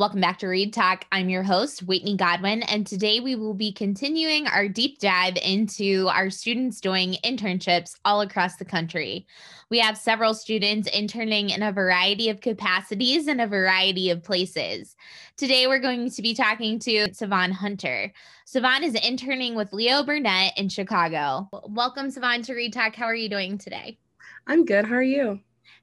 Welcome 0.00 0.22
back 0.22 0.38
to 0.38 0.48
Reed 0.48 0.72
Talk. 0.72 1.04
I'm 1.12 1.28
your 1.28 1.42
host, 1.42 1.82
Whitney 1.82 2.16
Godwin, 2.16 2.62
and 2.62 2.86
today 2.86 3.20
we 3.20 3.34
will 3.34 3.52
be 3.52 3.70
continuing 3.70 4.46
our 4.46 4.66
deep 4.66 4.98
dive 4.98 5.36
into 5.36 6.08
our 6.08 6.30
students 6.30 6.80
doing 6.80 7.16
internships 7.22 7.96
all 8.06 8.22
across 8.22 8.56
the 8.56 8.64
country. 8.64 9.26
We 9.68 9.78
have 9.80 9.98
several 9.98 10.32
students 10.32 10.88
interning 10.88 11.50
in 11.50 11.62
a 11.62 11.70
variety 11.70 12.30
of 12.30 12.40
capacities 12.40 13.28
in 13.28 13.40
a 13.40 13.46
variety 13.46 14.08
of 14.08 14.24
places. 14.24 14.96
Today, 15.36 15.66
we're 15.66 15.80
going 15.80 16.10
to 16.10 16.22
be 16.22 16.32
talking 16.32 16.78
to 16.78 17.12
Savon 17.12 17.52
Hunter. 17.52 18.10
Savon 18.46 18.82
is 18.82 18.94
interning 18.94 19.54
with 19.54 19.74
Leo 19.74 20.02
Burnett 20.02 20.56
in 20.56 20.70
Chicago. 20.70 21.46
Welcome, 21.68 22.10
Savon, 22.10 22.40
to 22.44 22.54
Reed 22.54 22.72
Talk. 22.72 22.96
How 22.96 23.04
are 23.04 23.14
you 23.14 23.28
doing 23.28 23.58
today? 23.58 23.98
I'm 24.46 24.64
good. 24.64 24.86
How 24.86 24.94
are 24.94 25.02
you? 25.02 25.40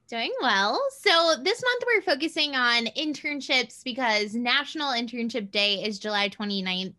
Doing 0.08 0.32
well. 0.40 0.80
So 1.00 1.34
this 1.42 1.62
month 1.62 1.84
we're 1.86 2.00
focusing 2.00 2.54
on 2.54 2.86
internships 2.96 3.84
because 3.84 4.34
National 4.34 4.92
Internship 4.92 5.50
Day 5.50 5.84
is 5.84 5.98
July 5.98 6.30
29th. 6.30 6.94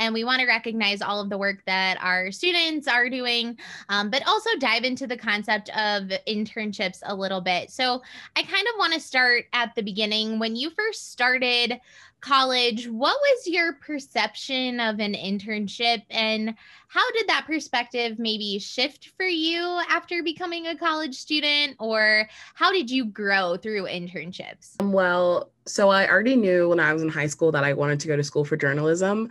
And 0.00 0.14
we 0.14 0.24
want 0.24 0.40
to 0.40 0.46
recognize 0.46 1.02
all 1.02 1.20
of 1.20 1.28
the 1.28 1.38
work 1.38 1.58
that 1.66 1.98
our 2.02 2.32
students 2.32 2.88
are 2.88 3.08
doing, 3.08 3.58
um, 3.90 4.10
but 4.10 4.26
also 4.26 4.50
dive 4.58 4.82
into 4.82 5.06
the 5.06 5.16
concept 5.16 5.68
of 5.76 6.10
internships 6.26 7.00
a 7.04 7.14
little 7.14 7.42
bit. 7.42 7.70
So 7.70 8.02
I 8.34 8.42
kind 8.42 8.66
of 8.66 8.78
want 8.78 8.94
to 8.94 9.00
start 9.00 9.44
at 9.52 9.74
the 9.74 9.82
beginning. 9.82 10.38
When 10.38 10.56
you 10.56 10.70
first 10.70 11.12
started 11.12 11.80
college, 12.20 12.88
what 12.88 13.16
was 13.20 13.46
your 13.46 13.74
perception 13.74 14.80
of 14.80 15.00
an 15.00 15.14
internship 15.14 16.02
and 16.10 16.54
how 16.88 17.10
did 17.12 17.28
that 17.28 17.44
perspective 17.46 18.18
maybe 18.18 18.58
shift 18.58 19.10
for 19.16 19.24
you 19.24 19.80
after 19.88 20.22
becoming 20.22 20.66
a 20.66 20.76
college 20.76 21.14
student 21.14 21.76
or 21.78 22.28
how 22.54 22.72
did 22.72 22.90
you 22.90 23.04
grow 23.04 23.56
through 23.56 23.84
internships? 23.84 24.74
Well, 24.82 25.50
so 25.66 25.88
I 25.88 26.08
already 26.08 26.36
knew 26.36 26.68
when 26.68 26.80
I 26.80 26.92
was 26.92 27.02
in 27.02 27.08
high 27.08 27.28
school 27.28 27.52
that 27.52 27.64
I 27.64 27.72
wanted 27.72 28.00
to 28.00 28.08
go 28.08 28.16
to 28.16 28.24
school 28.24 28.44
for 28.44 28.56
journalism 28.56 29.30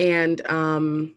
and 0.00 0.44
um 0.48 1.14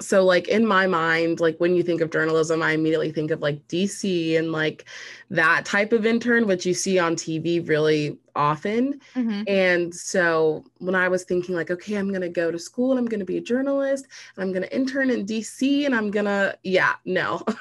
so 0.00 0.24
like 0.24 0.48
in 0.48 0.66
my 0.66 0.86
mind 0.86 1.38
like 1.38 1.56
when 1.58 1.76
you 1.76 1.82
think 1.82 2.00
of 2.00 2.10
journalism 2.10 2.62
i 2.62 2.72
immediately 2.72 3.12
think 3.12 3.30
of 3.30 3.40
like 3.40 3.66
dc 3.68 4.38
and 4.38 4.52
like 4.52 4.86
that 5.30 5.64
type 5.64 5.92
of 5.92 6.04
intern 6.06 6.46
which 6.46 6.66
you 6.66 6.74
see 6.74 6.98
on 6.98 7.14
tv 7.14 7.66
really 7.68 8.18
often 8.36 9.00
mm-hmm. 9.14 9.42
and 9.48 9.94
so 9.94 10.64
when 10.78 10.94
i 10.94 11.08
was 11.08 11.24
thinking 11.24 11.54
like 11.54 11.70
okay 11.70 11.96
i'm 11.96 12.08
going 12.08 12.20
to 12.20 12.28
go 12.28 12.50
to 12.50 12.58
school 12.58 12.90
and 12.90 12.98
i'm 12.98 13.06
going 13.06 13.20
to 13.20 13.26
be 13.26 13.38
a 13.38 13.40
journalist 13.40 14.06
and 14.36 14.44
i'm 14.44 14.52
going 14.52 14.62
to 14.62 14.74
intern 14.74 15.10
in 15.10 15.26
dc 15.26 15.86
and 15.86 15.94
i'm 15.94 16.10
going 16.10 16.26
to 16.26 16.56
yeah 16.62 16.94
no 17.04 17.42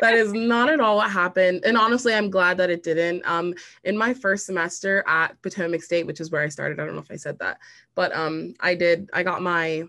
that 0.00 0.14
is 0.14 0.32
not 0.32 0.70
at 0.70 0.80
all 0.80 0.96
what 0.96 1.10
happened 1.10 1.62
and 1.64 1.76
honestly 1.76 2.14
i'm 2.14 2.30
glad 2.30 2.56
that 2.56 2.70
it 2.70 2.82
didn't 2.82 3.22
um 3.26 3.52
in 3.84 3.96
my 3.96 4.14
first 4.14 4.46
semester 4.46 5.04
at 5.06 5.40
potomac 5.42 5.82
state 5.82 6.06
which 6.06 6.20
is 6.20 6.30
where 6.30 6.42
i 6.42 6.48
started 6.48 6.80
i 6.80 6.84
don't 6.84 6.94
know 6.94 7.00
if 7.00 7.10
i 7.10 7.16
said 7.16 7.38
that 7.38 7.58
but 7.94 8.14
um 8.16 8.54
i 8.60 8.74
did 8.74 9.10
i 9.12 9.22
got 9.22 9.42
my 9.42 9.84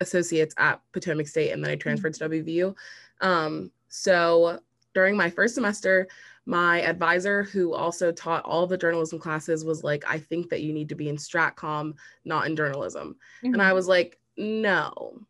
associates 0.00 0.54
at 0.56 0.80
Potomac 0.92 1.28
State 1.28 1.50
and 1.50 1.62
then 1.62 1.70
I 1.70 1.74
mm-hmm. 1.74 1.80
transferred 1.80 2.14
mm-hmm. 2.14 2.32
to 2.32 2.74
WVU. 3.22 3.26
Um, 3.26 3.70
so 3.88 4.60
during 4.94 5.16
my 5.16 5.30
first 5.30 5.54
semester, 5.54 6.08
my 6.46 6.82
advisor, 6.82 7.44
who 7.44 7.74
also 7.74 8.10
taught 8.10 8.44
all 8.44 8.66
the 8.66 8.78
journalism 8.78 9.18
classes, 9.18 9.64
was 9.64 9.84
like, 9.84 10.04
I 10.08 10.18
think 10.18 10.48
that 10.50 10.62
you 10.62 10.72
need 10.72 10.88
to 10.88 10.94
be 10.94 11.08
in 11.08 11.16
Stratcom, 11.16 11.94
not 12.24 12.46
in 12.46 12.56
journalism. 12.56 13.16
Mm-hmm. 13.44 13.54
And 13.54 13.62
I 13.62 13.66
mm-hmm. 13.66 13.74
was 13.76 13.88
like, 13.88 14.18
no, 14.36 15.20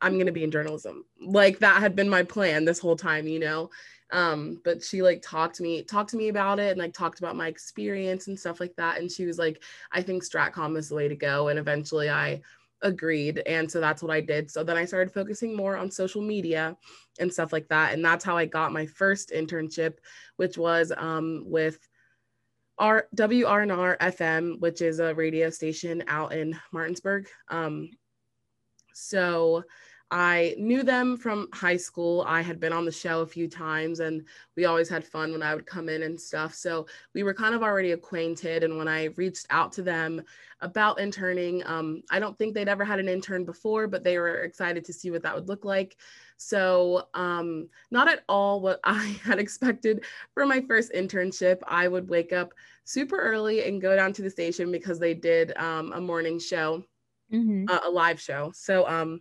I'm 0.00 0.14
going 0.14 0.26
to 0.26 0.32
be 0.32 0.44
in 0.44 0.50
journalism. 0.50 1.04
Like 1.20 1.58
that 1.58 1.80
had 1.80 1.96
been 1.96 2.08
my 2.08 2.22
plan 2.22 2.64
this 2.64 2.78
whole 2.78 2.96
time, 2.96 3.26
you 3.26 3.38
know? 3.38 3.70
Um, 4.12 4.60
but 4.64 4.82
she 4.82 5.02
like 5.02 5.22
talked 5.22 5.56
to 5.56 5.62
me, 5.62 5.82
talked 5.82 6.10
to 6.10 6.16
me 6.16 6.28
about 6.28 6.58
it 6.58 6.70
and 6.70 6.78
like 6.78 6.92
talked 6.92 7.20
about 7.20 7.36
my 7.36 7.48
experience 7.48 8.26
and 8.26 8.38
stuff 8.38 8.60
like 8.60 8.74
that. 8.76 8.98
And 8.98 9.10
she 9.10 9.24
was 9.24 9.38
like, 9.38 9.62
I 9.92 10.02
think 10.02 10.24
Stratcom 10.24 10.76
is 10.76 10.88
the 10.88 10.96
way 10.96 11.08
to 11.08 11.14
go. 11.14 11.48
And 11.48 11.58
eventually 11.58 12.10
I 12.10 12.42
agreed 12.82 13.42
and 13.46 13.70
so 13.70 13.80
that's 13.80 14.02
what 14.02 14.12
i 14.12 14.20
did. 14.20 14.50
So 14.50 14.64
then 14.64 14.76
i 14.76 14.84
started 14.84 15.12
focusing 15.12 15.54
more 15.56 15.76
on 15.76 15.90
social 15.90 16.22
media 16.22 16.76
and 17.18 17.32
stuff 17.32 17.52
like 17.52 17.68
that 17.68 17.92
and 17.92 18.04
that's 18.04 18.24
how 18.24 18.36
i 18.36 18.46
got 18.46 18.72
my 18.72 18.86
first 18.86 19.30
internship 19.30 19.94
which 20.36 20.56
was 20.56 20.92
um, 20.96 21.42
with 21.46 21.78
our 22.78 23.06
wrnr 23.14 23.98
fm 23.98 24.58
which 24.60 24.80
is 24.80 25.00
a 25.00 25.14
radio 25.14 25.50
station 25.50 26.02
out 26.08 26.32
in 26.32 26.58
martinsburg. 26.72 27.28
Um, 27.48 27.90
so 28.94 29.64
I 30.10 30.56
knew 30.58 30.82
them 30.82 31.16
from 31.16 31.48
high 31.52 31.76
school. 31.76 32.24
I 32.26 32.40
had 32.40 32.58
been 32.58 32.72
on 32.72 32.84
the 32.84 32.90
show 32.90 33.20
a 33.20 33.26
few 33.26 33.46
times 33.48 34.00
and 34.00 34.24
we 34.56 34.64
always 34.64 34.88
had 34.88 35.04
fun 35.04 35.30
when 35.30 35.42
I 35.42 35.54
would 35.54 35.66
come 35.66 35.88
in 35.88 36.02
and 36.02 36.20
stuff. 36.20 36.52
So 36.52 36.86
we 37.14 37.22
were 37.22 37.34
kind 37.34 37.54
of 37.54 37.62
already 37.62 37.92
acquainted. 37.92 38.64
And 38.64 38.76
when 38.76 38.88
I 38.88 39.04
reached 39.16 39.46
out 39.50 39.70
to 39.72 39.82
them 39.82 40.22
about 40.60 40.98
interning, 40.98 41.62
um, 41.64 42.02
I 42.10 42.18
don't 42.18 42.36
think 42.38 42.54
they'd 42.54 42.68
ever 42.68 42.84
had 42.84 42.98
an 42.98 43.08
intern 43.08 43.44
before, 43.44 43.86
but 43.86 44.02
they 44.02 44.18
were 44.18 44.42
excited 44.42 44.84
to 44.86 44.92
see 44.92 45.12
what 45.12 45.22
that 45.22 45.34
would 45.34 45.48
look 45.48 45.64
like. 45.64 45.96
So, 46.36 47.06
um, 47.14 47.68
not 47.92 48.08
at 48.08 48.24
all 48.28 48.60
what 48.60 48.80
I 48.84 49.16
had 49.22 49.38
expected 49.38 50.04
for 50.34 50.44
my 50.44 50.60
first 50.62 50.92
internship. 50.92 51.58
I 51.68 51.86
would 51.86 52.08
wake 52.08 52.32
up 52.32 52.52
super 52.84 53.20
early 53.20 53.64
and 53.64 53.80
go 53.80 53.94
down 53.94 54.12
to 54.14 54.22
the 54.22 54.30
station 54.30 54.72
because 54.72 54.98
they 54.98 55.14
did 55.14 55.56
um, 55.56 55.92
a 55.92 56.00
morning 56.00 56.40
show, 56.40 56.82
mm-hmm. 57.32 57.66
uh, 57.68 57.80
a 57.84 57.90
live 57.90 58.20
show. 58.20 58.50
So, 58.54 58.88
um, 58.88 59.20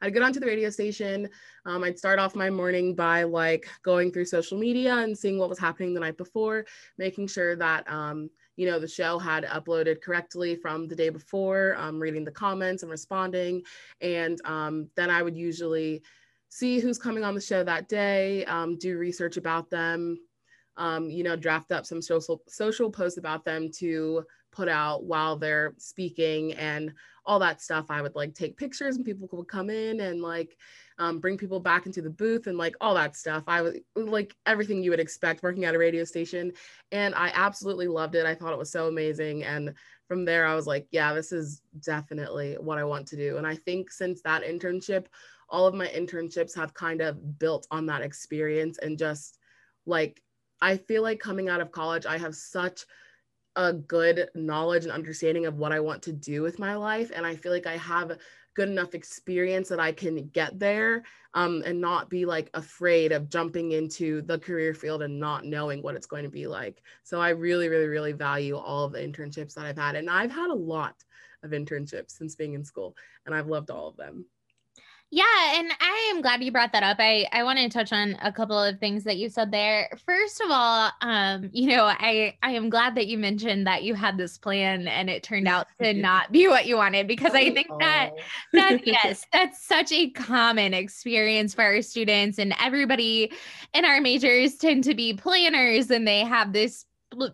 I'd 0.00 0.12
get 0.12 0.22
onto 0.22 0.40
the 0.40 0.46
radio 0.46 0.70
station. 0.70 1.28
Um, 1.66 1.82
I'd 1.82 1.98
start 1.98 2.18
off 2.18 2.36
my 2.36 2.50
morning 2.50 2.94
by 2.94 3.24
like 3.24 3.68
going 3.82 4.12
through 4.12 4.26
social 4.26 4.58
media 4.58 4.96
and 4.96 5.16
seeing 5.16 5.38
what 5.38 5.48
was 5.48 5.58
happening 5.58 5.94
the 5.94 6.00
night 6.00 6.16
before, 6.16 6.66
making 6.98 7.26
sure 7.28 7.56
that 7.56 7.90
um, 7.90 8.30
you 8.56 8.66
know 8.66 8.78
the 8.78 8.88
show 8.88 9.18
had 9.18 9.44
uploaded 9.44 10.00
correctly 10.00 10.56
from 10.56 10.88
the 10.88 10.96
day 10.96 11.08
before, 11.08 11.76
um, 11.78 11.98
reading 11.98 12.24
the 12.24 12.30
comments 12.30 12.82
and 12.82 12.90
responding, 12.90 13.62
and 14.00 14.40
um, 14.44 14.88
then 14.96 15.10
I 15.10 15.22
would 15.22 15.36
usually 15.36 16.02
see 16.48 16.80
who's 16.80 16.98
coming 16.98 17.24
on 17.24 17.34
the 17.34 17.40
show 17.40 17.62
that 17.62 17.88
day, 17.88 18.44
um, 18.46 18.78
do 18.78 18.96
research 18.96 19.36
about 19.36 19.68
them, 19.68 20.18
um, 20.76 21.10
you 21.10 21.22
know, 21.22 21.36
draft 21.36 21.72
up 21.72 21.84
some 21.84 22.00
social 22.00 22.42
social 22.48 22.90
posts 22.90 23.18
about 23.18 23.44
them 23.44 23.68
to 23.78 24.24
put 24.50 24.68
out 24.68 25.04
while 25.04 25.36
they're 25.36 25.74
speaking 25.78 26.54
and 26.54 26.92
all 27.24 27.38
that 27.38 27.60
stuff. 27.60 27.86
I 27.90 28.00
would 28.00 28.14
like 28.14 28.34
take 28.34 28.56
pictures 28.56 28.96
and 28.96 29.04
people 29.04 29.28
would 29.32 29.48
come 29.48 29.68
in 29.68 30.00
and 30.00 30.22
like 30.22 30.56
um, 30.98 31.20
bring 31.20 31.36
people 31.36 31.60
back 31.60 31.86
into 31.86 32.00
the 32.00 32.10
booth 32.10 32.46
and 32.46 32.56
like 32.56 32.74
all 32.80 32.94
that 32.94 33.14
stuff. 33.14 33.44
I 33.46 33.62
was 33.62 33.74
like 33.94 34.34
everything 34.46 34.82
you 34.82 34.90
would 34.90 34.98
expect 34.98 35.42
working 35.42 35.64
at 35.64 35.74
a 35.74 35.78
radio 35.78 36.04
station. 36.04 36.52
And 36.90 37.14
I 37.14 37.30
absolutely 37.34 37.86
loved 37.86 38.14
it. 38.14 38.26
I 38.26 38.34
thought 38.34 38.52
it 38.52 38.58
was 38.58 38.72
so 38.72 38.88
amazing. 38.88 39.44
And 39.44 39.74
from 40.08 40.24
there, 40.24 40.46
I 40.46 40.54
was 40.54 40.66
like, 40.66 40.88
yeah, 40.90 41.12
this 41.12 41.30
is 41.30 41.60
definitely 41.84 42.54
what 42.54 42.78
I 42.78 42.84
want 42.84 43.06
to 43.08 43.16
do. 43.16 43.36
And 43.36 43.46
I 43.46 43.56
think 43.56 43.90
since 43.90 44.22
that 44.22 44.42
internship, 44.42 45.06
all 45.50 45.66
of 45.66 45.74
my 45.74 45.86
internships 45.88 46.54
have 46.56 46.74
kind 46.74 47.00
of 47.00 47.38
built 47.38 47.66
on 47.70 47.86
that 47.86 48.02
experience 48.02 48.78
and 48.78 48.98
just 48.98 49.38
like, 49.86 50.22
I 50.60 50.76
feel 50.76 51.02
like 51.02 51.20
coming 51.20 51.48
out 51.48 51.60
of 51.60 51.72
college, 51.72 52.06
I 52.06 52.18
have 52.18 52.34
such 52.34 52.84
a 53.58 53.72
good 53.72 54.30
knowledge 54.36 54.84
and 54.84 54.92
understanding 54.92 55.44
of 55.44 55.56
what 55.56 55.72
I 55.72 55.80
want 55.80 56.00
to 56.04 56.12
do 56.12 56.42
with 56.42 56.60
my 56.60 56.76
life. 56.76 57.10
And 57.14 57.26
I 57.26 57.34
feel 57.34 57.50
like 57.50 57.66
I 57.66 57.76
have 57.76 58.16
good 58.54 58.68
enough 58.68 58.94
experience 58.94 59.68
that 59.68 59.80
I 59.80 59.90
can 59.90 60.28
get 60.28 60.58
there 60.60 61.02
um, 61.34 61.62
and 61.66 61.80
not 61.80 62.08
be 62.08 62.24
like 62.24 62.50
afraid 62.54 63.10
of 63.10 63.28
jumping 63.28 63.72
into 63.72 64.22
the 64.22 64.38
career 64.38 64.74
field 64.74 65.02
and 65.02 65.18
not 65.18 65.44
knowing 65.44 65.82
what 65.82 65.96
it's 65.96 66.06
going 66.06 66.22
to 66.22 66.30
be 66.30 66.46
like. 66.46 66.82
So 67.02 67.20
I 67.20 67.30
really, 67.30 67.68
really, 67.68 67.88
really 67.88 68.12
value 68.12 68.56
all 68.56 68.84
of 68.84 68.92
the 68.92 69.00
internships 69.00 69.54
that 69.54 69.66
I've 69.66 69.76
had. 69.76 69.96
And 69.96 70.08
I've 70.08 70.30
had 70.30 70.50
a 70.50 70.54
lot 70.54 70.94
of 71.42 71.50
internships 71.50 72.12
since 72.12 72.36
being 72.36 72.54
in 72.54 72.64
school, 72.64 72.96
and 73.26 73.34
I've 73.34 73.48
loved 73.48 73.70
all 73.70 73.88
of 73.88 73.96
them. 73.96 74.24
Yeah, 75.10 75.24
and 75.54 75.70
I 75.80 76.10
am 76.12 76.20
glad 76.20 76.44
you 76.44 76.52
brought 76.52 76.72
that 76.72 76.82
up. 76.82 76.98
I 77.00 77.26
I 77.32 77.42
want 77.42 77.58
to 77.58 77.70
touch 77.70 77.94
on 77.94 78.18
a 78.20 78.30
couple 78.30 78.62
of 78.62 78.78
things 78.78 79.04
that 79.04 79.16
you 79.16 79.30
said 79.30 79.50
there. 79.50 79.88
First 80.04 80.42
of 80.42 80.50
all, 80.50 80.90
um, 81.00 81.48
you 81.50 81.68
know, 81.68 81.84
I 81.86 82.36
I 82.42 82.50
am 82.50 82.68
glad 82.68 82.94
that 82.96 83.06
you 83.06 83.16
mentioned 83.16 83.66
that 83.66 83.84
you 83.84 83.94
had 83.94 84.18
this 84.18 84.36
plan 84.36 84.86
and 84.86 85.08
it 85.08 85.22
turned 85.22 85.48
out 85.48 85.68
to 85.80 85.94
not 85.94 86.30
be 86.30 86.46
what 86.46 86.66
you 86.66 86.76
wanted 86.76 87.08
because 87.08 87.32
I 87.32 87.50
think 87.54 87.68
that 87.80 88.10
that 88.52 88.80
yes, 88.86 89.24
that's 89.32 89.66
such 89.66 89.92
a 89.92 90.10
common 90.10 90.74
experience 90.74 91.54
for 91.54 91.62
our 91.62 91.80
students 91.80 92.38
and 92.38 92.54
everybody 92.60 93.32
in 93.72 93.86
our 93.86 94.02
majors 94.02 94.56
tend 94.56 94.84
to 94.84 94.94
be 94.94 95.14
planners 95.14 95.90
and 95.90 96.06
they 96.06 96.20
have 96.20 96.52
this 96.52 96.84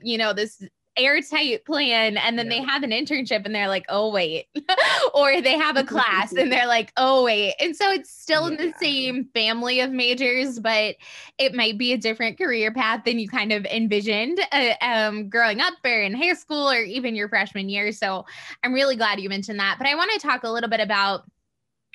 you 0.03 0.17
know 0.17 0.33
this 0.33 0.63
airtight 0.97 1.65
plan 1.65 2.17
and 2.17 2.39
then 2.39 2.51
yeah. 2.51 2.59
they 2.59 2.65
have 2.65 2.83
an 2.83 2.91
internship 2.91 3.45
and 3.45 3.55
they're 3.55 3.69
like 3.69 3.85
oh 3.89 4.11
wait 4.11 4.47
or 5.15 5.41
they 5.41 5.59
have 5.59 5.77
a 5.77 5.85
class 5.95 6.33
and 6.33 6.53
they're 6.53 6.67
like 6.67 6.93
oh 6.97 7.25
wait 7.25 7.55
and 7.61 7.75
so 7.75 7.91
it's 7.91 8.11
still 8.11 8.51
yeah. 8.51 8.57
in 8.59 8.69
the 8.71 8.75
same 8.79 9.25
family 9.35 9.81
of 9.81 9.91
majors 9.91 10.61
but 10.61 10.97
it 11.39 11.55
might 11.55 11.77
be 11.77 11.93
a 11.93 11.99
different 11.99 12.39
career 12.39 12.73
path 12.73 13.03
than 13.05 13.19
you 13.19 13.29
kind 13.29 13.53
of 13.53 13.65
envisioned 13.67 14.39
uh, 14.53 14.75
um, 14.81 15.29
growing 15.29 15.61
up 15.61 15.75
or 15.85 16.03
in 16.03 16.15
high 16.15 16.35
school 16.35 16.71
or 16.71 16.83
even 16.83 17.15
your 17.15 17.29
freshman 17.29 17.69
year 17.69 17.91
so 17.91 18.25
i'm 18.63 18.73
really 18.73 18.97
glad 18.97 19.21
you 19.21 19.29
mentioned 19.29 19.59
that 19.59 19.77
but 19.79 19.87
i 19.87 19.95
want 19.95 20.11
to 20.13 20.19
talk 20.19 20.45
a 20.45 20.51
little 20.51 20.71
bit 20.71 20.81
about 20.81 21.25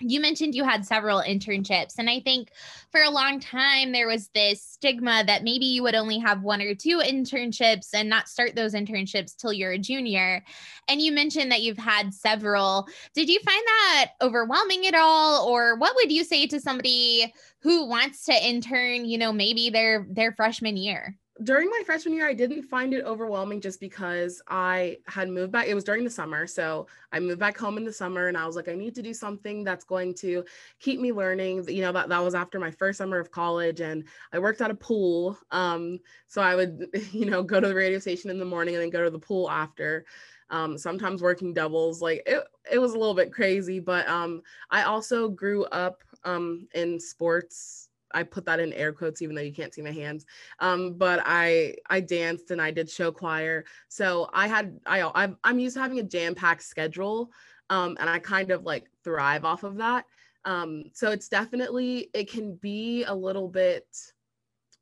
you 0.02 0.20
mentioned 0.20 0.56
you 0.56 0.64
had 0.64 0.86
several 0.86 1.22
internships 1.22 1.96
and 1.98 2.10
i 2.10 2.20
think 2.20 2.52
for 2.92 3.02
a 3.02 3.10
long 3.10 3.40
time 3.40 3.92
there 3.92 4.08
was 4.08 4.30
this 4.34 4.64
stigma 4.64 5.24
that 5.26 5.44
maybe 5.44 5.66
you 5.66 5.84
would 5.84 5.96
only 5.96 6.18
have 6.18 6.42
one 6.42 6.62
or 6.62 6.74
two 6.74 7.00
internships 7.00 7.90
and 7.94 8.10
not 8.10 8.28
start 8.28 8.56
those 8.56 8.74
internships 8.74 9.36
till 9.36 9.54
you're 9.54 9.72
a 9.72 9.78
junior. 9.78 10.44
And 10.88 11.02
you 11.02 11.12
mentioned 11.12 11.52
that 11.52 11.62
you've 11.62 11.78
had 11.78 12.14
several. 12.14 12.88
Did 13.14 13.30
you 13.30 13.40
find 13.46 13.64
that 13.66 14.12
overwhelming 14.22 14.88
at 14.88 14.96
all? 14.96 15.48
Or 15.48 15.76
what 15.76 15.96
would 15.96 16.12
you 16.12 16.24
say 16.24 16.48
to 16.48 16.60
somebody 16.60 17.34
who 17.62 17.86
wants 17.86 18.26
to 18.26 18.34
intern 18.34 19.06
you 19.06 19.18
know 19.18 19.34
maybe 19.34 19.70
their 19.70 20.08
their 20.10 20.32
freshman 20.32 20.78
year 20.78 21.18
during 21.44 21.70
my 21.70 21.82
freshman 21.86 22.14
year, 22.14 22.28
I 22.28 22.34
didn't 22.34 22.64
find 22.64 22.94
it 22.94 23.06
overwhelming 23.06 23.62
just 23.62 23.80
because 23.80 24.42
I 24.48 24.98
had 25.08 25.30
moved 25.30 25.54
back. 25.54 25.68
It 25.68 25.74
was 25.74 25.86
during 25.86 26.04
the 26.04 26.10
summer. 26.10 26.46
So 26.46 26.88
I 27.14 27.20
moved 27.20 27.40
back 27.40 27.58
home 27.58 27.78
in 27.78 27.86
the 27.86 27.94
summer 27.94 28.28
and 28.28 28.38
I 28.38 28.46
was 28.46 28.56
like, 28.56 28.68
I 28.68 28.76
need 28.76 28.94
to 28.96 29.02
do 29.02 29.14
something 29.14 29.64
that's 29.64 29.86
going 29.86 30.14
to 30.16 30.44
keep 30.80 31.00
me 31.00 31.14
learning. 31.14 31.68
You 31.70 31.82
know, 31.82 31.94
that, 31.94 32.10
that 32.10 32.24
was 32.24 32.36
after 32.36 32.60
my 32.60 32.72
first 32.72 32.98
summer 32.98 33.20
of 33.20 33.32
college 33.32 33.80
and 33.80 34.04
I 34.34 34.40
worked 34.40 34.62
at 34.62 34.72
a 34.72 34.76
pool. 34.76 35.38
Um, 35.52 36.00
so 36.28 36.42
I 36.42 36.56
would, 36.56 36.88
you 37.12 37.26
know, 37.26 37.42
go 37.42 37.60
to 37.60 37.68
the 37.68 37.76
radio 37.76 38.00
station 38.00 38.30
in 38.30 38.40
the 38.40 38.46
morning 38.46 38.76
and 38.76 38.84
then 38.84 38.90
go 38.90 39.04
to 39.04 39.10
the 39.10 39.20
pool 39.20 39.50
after. 39.50 40.06
Um, 40.52 40.80
sometimes 40.80 41.22
working 41.22 41.54
doubles. 41.54 42.02
Like 42.02 42.24
it, 42.26 42.44
it 42.72 42.80
was 42.80 42.94
a 42.94 42.98
little 42.98 43.14
bit 43.14 43.32
crazy, 43.32 43.80
but 43.80 44.08
um, 44.10 44.42
I 44.72 44.82
also 44.82 45.30
grew 45.30 45.66
up 45.66 46.04
um, 46.24 46.68
in 46.74 47.00
sports 47.00 47.89
I 48.14 48.24
put 48.24 48.46
that 48.46 48.60
in 48.60 48.74
air 48.74 48.92
quotes 48.92 49.22
even 49.22 49.36
though 49.36 49.42
you 49.42 49.54
can't 49.54 49.74
see 49.74 49.82
my 49.82 49.92
hands. 49.92 50.26
Um, 50.60 50.94
but 50.94 51.22
I 51.26 51.76
I 51.90 52.00
danced 52.00 52.52
and 52.52 52.62
I 52.62 52.72
did 52.72 52.90
show 52.90 53.12
choir. 53.12 53.66
So 53.88 54.30
I 54.34 54.48
had 54.48 54.80
I 54.86 55.34
I'm 55.44 55.60
used 55.60 55.76
to 55.76 55.82
having 55.82 56.00
a 56.00 56.04
jam 56.04 56.36
packed 56.36 56.64
schedule, 56.64 57.32
um, 57.70 57.98
and 58.00 58.10
I 58.10 58.20
kind 58.20 58.52
of 58.52 58.64
like 58.64 58.90
thrive 59.04 59.46
off 59.46 59.64
of 59.64 59.78
that. 59.78 60.06
Um, 60.46 60.86
so 60.94 61.12
it's 61.12 61.28
definitely 61.28 62.10
it 62.14 62.30
can 62.30 62.56
be 62.56 63.04
a 63.04 63.14
little 63.14 63.48
bit 63.48 63.86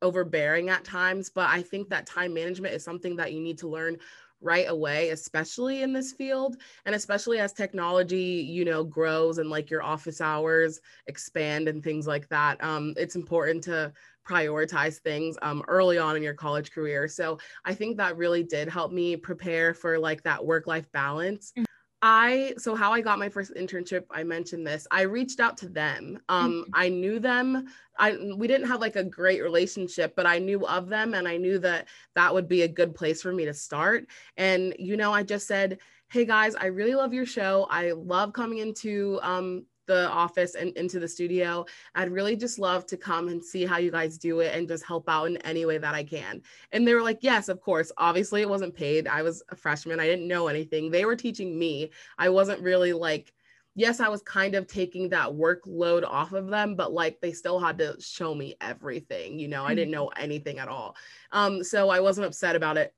overbearing 0.02 0.70
at 0.70 0.84
times, 0.84 1.30
but 1.30 1.50
I 1.50 1.62
think 1.62 1.90
that 1.90 2.06
time 2.06 2.34
management 2.34 2.74
is 2.74 2.84
something 2.84 3.16
that 3.16 3.34
you 3.34 3.42
need 3.42 3.58
to 3.60 3.68
learn 3.68 3.98
right 4.42 4.70
away 4.70 5.10
especially 5.10 5.82
in 5.82 5.94
this 5.94 6.12
field 6.12 6.58
and 6.86 6.94
especially 6.94 7.40
as 7.40 7.54
technology 7.54 8.46
you 8.48 8.64
know 8.64 8.84
grows 8.84 9.40
and 9.40 9.50
like 9.50 9.70
your 9.70 9.82
office 9.82 10.22
hours 10.22 10.80
expand 11.08 11.68
and 11.68 11.84
things 11.84 12.06
like 12.06 12.28
that 12.30 12.62
um, 12.64 12.94
it's 12.98 13.16
important 13.16 13.64
to 13.64 13.92
prioritize 14.28 14.98
things 14.98 15.38
um, 15.42 15.64
early 15.68 15.98
on 15.98 16.16
in 16.16 16.22
your 16.22 16.34
college 16.34 16.72
career 16.72 17.08
so 17.08 17.40
i 17.66 17.74
think 17.74 17.98
that 17.98 18.18
really 18.18 18.44
did 18.44 18.68
help 18.68 18.92
me 18.92 19.16
prepare 19.16 19.74
for 19.74 19.98
like 19.98 20.22
that 20.24 20.44
work 20.44 20.68
life 20.68 20.92
balance 20.92 21.54
mm-hmm. 21.58 21.64
I 22.02 22.54
so 22.58 22.76
how 22.76 22.94
I 22.94 23.02
got 23.02 23.18
my 23.18 23.30
first 23.30 23.56
internship, 23.56 24.06
I 24.12 24.24
mentioned 24.24 24.68
this. 24.68 24.88
I 24.92 25.02
reached 25.02 25.40
out 25.40 25.58
to 25.58 25.70
them. 25.70 26.20
Um, 26.30 26.52
mm-hmm. 26.52 26.72
I 26.74 26.90
knew 26.90 27.20
them. 27.20 27.68
I 27.98 28.18
we 28.36 28.48
didn't 28.48 28.68
have 28.68 28.82
like 28.82 28.96
a 28.96 29.04
great 29.04 29.42
relationship, 29.42 30.16
but 30.16 30.28
I 30.28 30.38
knew 30.38 30.66
of 30.68 30.90
them 30.90 31.16
and 31.16 31.28
I 31.28 31.38
knew 31.38 31.58
that 31.60 31.88
that 32.14 32.34
would 32.34 32.48
be 32.48 32.62
a 32.62 32.68
good 32.68 32.94
place 32.94 33.22
for 33.22 33.34
me 33.34 33.46
to 33.46 33.54
start. 33.54 34.06
And 34.38 34.76
you 34.78 34.96
know, 34.96 35.12
I 35.12 35.24
just 35.24 35.48
said, 35.48 35.80
"Hey 36.10 36.26
guys, 36.26 36.56
I 36.56 36.68
really 36.68 36.94
love 36.94 37.14
your 37.14 37.26
show. 37.26 37.68
I 37.72 37.92
love 37.94 38.32
coming 38.32 38.60
into 38.60 39.20
um 39.24 39.66
the 39.88 40.10
office 40.10 40.56
and 40.56 40.76
into 40.78 41.00
the 41.00 41.08
studio. 41.08 41.66
I'd 41.96 42.12
really 42.12 42.36
just 42.36 42.60
love 42.60 42.86
to 42.88 42.98
come 42.98 43.30
and 43.30 43.44
see 43.44 43.66
how 43.66 43.78
you 43.78 43.92
guys 43.92 44.18
do 44.18 44.42
it 44.42 44.56
and 44.56 44.68
just 44.68 44.86
help 44.86 45.10
out 45.10 45.26
in 45.26 45.38
any 45.38 45.66
way 45.66 45.78
that 45.78 45.96
I 45.96 46.04
can. 46.04 46.42
And 46.72 46.88
they 46.88 46.94
were 46.94 47.02
like, 47.02 47.20
Yes, 47.22 47.50
of 47.50 47.62
course. 47.62 47.92
Obviously, 47.98 48.42
it 48.42 48.50
wasn't 48.50 48.76
paid. 48.76 49.08
I 49.08 49.24
was 49.24 49.42
a 49.50 49.56
freshman. 49.56 50.00
I 50.00 50.06
didn't 50.06 50.28
know 50.28 50.48
anything. 50.48 50.92
They 50.92 51.06
were 51.06 51.16
teaching 51.16 51.58
me. 51.58 51.92
I 52.18 52.30
wasn't 52.30 52.62
really 52.62 52.94
like, 52.94 53.34
yes, 53.78 54.00
I 54.00 54.10
was 54.10 54.22
kind 54.24 54.56
of 54.56 54.68
taking 54.68 55.10
that 55.10 55.30
workload 55.30 56.04
off 56.04 56.34
of 56.34 56.48
them, 56.48 56.76
but 56.76 56.92
like 56.92 57.22
they 57.22 57.32
still 57.32 57.60
had 57.60 57.78
to 57.78 57.96
show 58.00 58.34
me 58.36 58.56
everything. 58.60 59.40
You 59.40 59.48
know, 59.48 59.64
I 59.64 59.76
didn't 59.76 59.94
mm-hmm. 59.94 60.04
know 60.04 60.12
anything 60.18 60.60
at 60.60 60.68
all. 60.68 60.96
Um, 61.32 61.64
so 61.64 61.90
I 61.90 62.00
wasn't 62.00 62.28
upset 62.28 62.56
about 62.56 62.78
it 62.78 62.94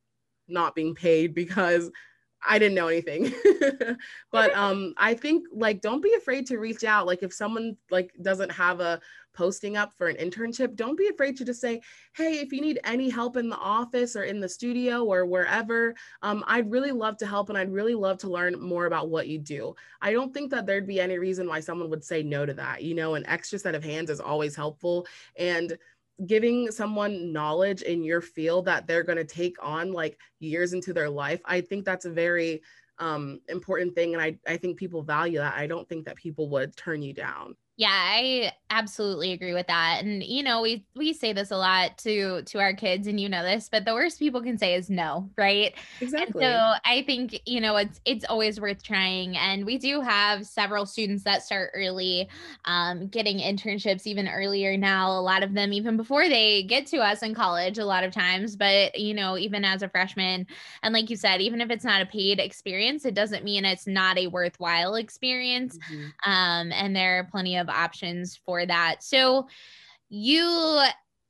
not 0.48 0.76
being 0.76 0.96
paid 0.96 1.34
because 1.36 1.92
I 2.48 2.58
didn't 2.58 2.76
know 2.76 2.88
anything. 2.88 3.34
but 4.32 4.56
um 4.56 4.94
I 4.98 5.14
think 5.14 5.46
like 5.52 5.82
don't 5.82 6.02
be 6.02 6.14
afraid 6.14 6.46
to 6.48 6.58
reach 6.58 6.84
out. 6.84 7.06
Like 7.06 7.24
if 7.24 7.34
someone 7.34 7.76
like 7.92 8.14
doesn't 8.22 8.52
have 8.52 8.80
a 8.80 9.02
posting 9.34 9.78
up 9.78 9.94
for 9.94 10.08
an 10.08 10.16
internship, 10.18 10.76
don't 10.76 10.98
be 10.98 11.08
afraid 11.08 11.38
to 11.38 11.46
just 11.46 11.62
say, 11.62 11.82
"Hey, 12.16 12.40
if 12.40 12.52
you 12.52 12.62
need 12.62 12.80
any 12.84 13.10
help 13.10 13.38
in 13.38 13.50
the 13.50 13.58
office 13.58 14.16
or 14.16 14.24
in 14.24 14.40
the 14.40 14.50
studio 14.50 15.04
or 15.04 15.26
wherever, 15.26 15.96
um 16.22 16.44
I'd 16.48 16.72
really 16.72 16.92
love 16.92 17.18
to 17.18 17.26
help 17.28 17.50
and 17.50 17.58
I'd 17.58 17.72
really 17.72 17.94
love 17.96 18.18
to 18.20 18.30
learn 18.30 18.60
more 18.60 18.86
about 18.86 19.10
what 19.10 19.28
you 19.28 19.40
do." 19.40 19.76
I 20.02 20.12
don't 20.14 20.34
think 20.34 20.52
that 20.52 20.66
there'd 20.66 20.88
be 20.88 21.00
any 21.02 21.18
reason 21.20 21.48
why 21.48 21.60
someone 21.60 21.90
would 21.90 22.04
say 22.04 22.24
no 22.24 22.46
to 22.46 22.54
that. 22.56 22.84
You 22.84 22.96
know, 22.96 23.16
an 23.16 23.26
extra 23.28 23.60
set 23.60 23.76
of 23.76 23.84
hands 23.84 24.10
is 24.10 24.20
always 24.22 24.56
helpful 24.56 25.06
and 25.36 25.78
giving 26.26 26.72
someone 26.72 27.32
knowledge 27.32 27.82
in 27.82 28.04
your 28.04 28.22
field 28.22 28.66
that 28.66 28.88
they're 28.88 29.04
going 29.04 29.18
to 29.18 29.24
take 29.24 29.56
on 29.62 29.94
like 29.94 30.18
years 30.40 30.74
into 30.74 30.94
their 30.94 31.10
life 31.10 31.42
i 31.46 31.62
think 31.62 31.86
that's 31.86 32.06
a 32.06 32.12
very 32.12 32.62
um, 33.00 33.40
important 33.48 33.96
thing 33.96 34.14
and 34.14 34.22
I, 34.22 34.38
I 34.46 34.58
think 34.58 34.78
people 34.78 35.02
value 35.02 35.38
that. 35.38 35.56
I 35.56 35.68
don't 35.68 35.88
think 35.88 36.06
that 36.06 36.18
people 36.18 36.50
would 36.50 36.76
turn 36.76 37.02
you 37.02 37.14
down 37.14 37.56
yeah, 37.80 37.88
I 37.94 38.52
absolutely 38.70 39.32
agree 39.32 39.54
with 39.54 39.68
that. 39.68 40.02
And 40.04 40.22
you 40.22 40.44
know, 40.44 40.62
we 40.62 40.86
we 40.98 41.14
say 41.14 41.32
this 41.32 41.50
a 41.50 41.56
lot 41.56 41.98
to 42.00 42.42
to 42.42 42.60
our 42.60 42.74
kids 42.74 43.08
and 43.08 43.18
you 43.18 43.30
know 43.30 43.42
this, 43.42 43.70
but 43.72 43.86
the 43.86 43.94
worst 43.94 44.20
people 44.20 44.42
can 44.42 44.58
say 44.58 44.76
is 44.76 44.90
no, 44.90 45.30
right? 45.38 45.74
Exactly. 46.02 46.44
And 46.44 46.54
so 46.54 46.74
I 46.84 47.04
think, 47.04 47.40
you 47.46 47.62
know, 47.62 47.78
it's 47.78 48.02
it's 48.04 48.26
always 48.26 48.60
worth 48.60 48.84
trying 48.84 49.38
and 49.38 49.66
we 49.66 49.78
do 49.78 50.02
have 50.02 50.46
several 50.46 50.86
students 50.86 51.24
that 51.24 51.42
start 51.42 51.72
early 51.74 52.28
um, 52.66 53.08
getting 53.08 53.38
internships 53.38 54.06
even 54.06 54.28
earlier 54.28 54.76
now, 54.76 55.12
a 55.12 55.22
lot 55.22 55.42
of 55.42 55.54
them 55.54 55.72
even 55.72 55.96
before 55.96 56.28
they 56.28 56.64
get 56.64 56.86
to 56.88 56.98
us 56.98 57.24
in 57.24 57.34
college 57.34 57.78
a 57.78 57.86
lot 57.86 58.04
of 58.04 58.12
times, 58.12 58.58
but 58.58 59.00
you 59.00 59.14
know, 59.14 59.38
even 59.38 59.64
as 59.64 59.84
a 59.84 59.90
freshman 59.90 60.46
and 60.84 60.94
like 60.94 61.10
you 61.10 61.16
said, 61.16 61.40
even 61.40 61.62
if 61.62 61.72
it's 61.72 61.86
not 61.86 62.02
a 62.02 62.06
paid 62.06 62.42
experience, 62.42 63.06
it 63.06 63.14
doesn't 63.14 63.46
mean 63.46 63.64
it's 63.64 63.88
not 63.88 64.18
a 64.18 64.28
worthwhile 64.28 64.96
experience. 64.96 65.78
Mm-hmm. 65.78 66.30
Um, 66.30 66.74
and 66.74 66.94
there 66.94 67.20
are 67.20 67.24
plenty 67.24 67.56
of 67.56 67.69
options 67.70 68.40
for 68.46 68.66
that. 68.66 68.98
So 69.04 69.48
you 70.10 70.82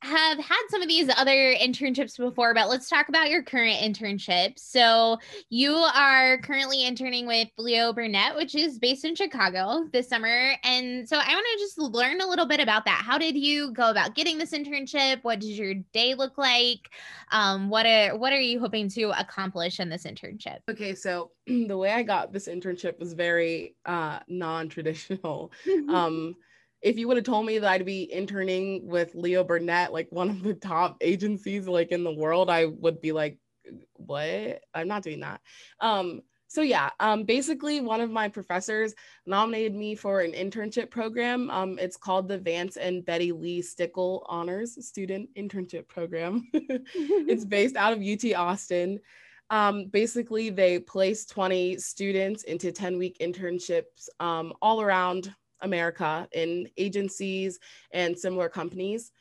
have 0.02 0.38
had 0.38 0.62
some 0.70 0.82
of 0.82 0.88
these 0.88 1.10
other 1.16 1.54
internships 1.54 2.16
before, 2.16 2.54
but 2.54 2.68
let's 2.68 2.88
talk 2.88 3.08
about 3.08 3.28
your 3.28 3.42
current 3.42 3.76
internship. 3.78 4.58
So, 4.58 5.18
you 5.50 5.72
are 5.74 6.38
currently 6.38 6.86
interning 6.86 7.26
with 7.26 7.48
Leo 7.58 7.92
Burnett, 7.92 8.36
which 8.36 8.54
is 8.54 8.78
based 8.78 9.04
in 9.04 9.14
Chicago 9.14 9.86
this 9.92 10.08
summer. 10.08 10.52
And 10.64 11.08
so, 11.08 11.16
I 11.16 11.34
want 11.34 11.46
to 11.52 11.58
just 11.58 11.78
learn 11.78 12.20
a 12.20 12.26
little 12.26 12.46
bit 12.46 12.60
about 12.60 12.84
that. 12.86 13.02
How 13.04 13.18
did 13.18 13.36
you 13.36 13.72
go 13.72 13.90
about 13.90 14.14
getting 14.14 14.38
this 14.38 14.52
internship? 14.52 15.22
What 15.22 15.40
does 15.40 15.58
your 15.58 15.74
day 15.92 16.14
look 16.14 16.38
like? 16.38 16.90
Um, 17.32 17.68
what 17.68 17.86
are 17.86 18.16
what 18.16 18.32
are 18.32 18.40
you 18.40 18.58
hoping 18.58 18.88
to 18.90 19.10
accomplish 19.18 19.80
in 19.80 19.88
this 19.88 20.04
internship? 20.04 20.58
Okay, 20.70 20.94
so 20.94 21.30
the 21.46 21.76
way 21.76 21.90
I 21.90 22.02
got 22.02 22.32
this 22.32 22.48
internship 22.48 22.98
was 22.98 23.12
very 23.12 23.76
uh, 23.84 24.20
non-traditional. 24.28 25.52
um, 25.88 26.36
if 26.82 26.98
you 26.98 27.08
would 27.08 27.16
have 27.16 27.26
told 27.26 27.46
me 27.46 27.58
that 27.58 27.70
I'd 27.70 27.84
be 27.84 28.12
interning 28.12 28.86
with 28.86 29.14
Leo 29.14 29.44
Burnett, 29.44 29.92
like 29.92 30.08
one 30.10 30.30
of 30.30 30.42
the 30.42 30.54
top 30.54 30.96
agencies 31.00 31.68
like 31.68 31.92
in 31.92 32.04
the 32.04 32.12
world, 32.12 32.48
I 32.48 32.66
would 32.66 33.00
be 33.00 33.12
like, 33.12 33.38
what? 33.94 34.62
I'm 34.74 34.88
not 34.88 35.02
doing 35.02 35.20
that. 35.20 35.40
Um, 35.80 36.22
so 36.50 36.62
yeah, 36.62 36.90
um, 36.98 37.22
basically 37.22 37.80
one 37.80 38.00
of 38.00 38.10
my 38.10 38.28
professors 38.28 38.92
nominated 39.24 39.72
me 39.72 39.94
for 39.94 40.20
an 40.20 40.32
internship 40.32 40.90
program. 40.90 41.48
Um, 41.48 41.78
it's 41.78 41.96
called 41.96 42.26
the 42.26 42.38
Vance 42.38 42.76
and 42.76 43.04
Betty 43.04 43.30
Lee 43.30 43.62
Stickell 43.62 44.26
Honors 44.26 44.84
Student 44.84 45.28
Internship 45.36 45.86
Program. 45.86 46.48
it's 46.52 47.44
based 47.46 47.76
out 47.76 47.92
of 47.92 48.02
UT 48.02 48.34
Austin. 48.34 48.98
Um, 49.50 49.86
basically, 49.86 50.50
they 50.50 50.80
place 50.80 51.24
20 51.24 51.76
students 51.78 52.42
into 52.42 52.72
10 52.72 52.98
week 52.98 53.18
internships 53.20 54.08
um, 54.18 54.52
all 54.60 54.80
around 54.80 55.32
America 55.62 56.28
in 56.32 56.68
agencies 56.76 57.58
and 57.92 58.18
similar 58.18 58.48
companies. 58.48 59.12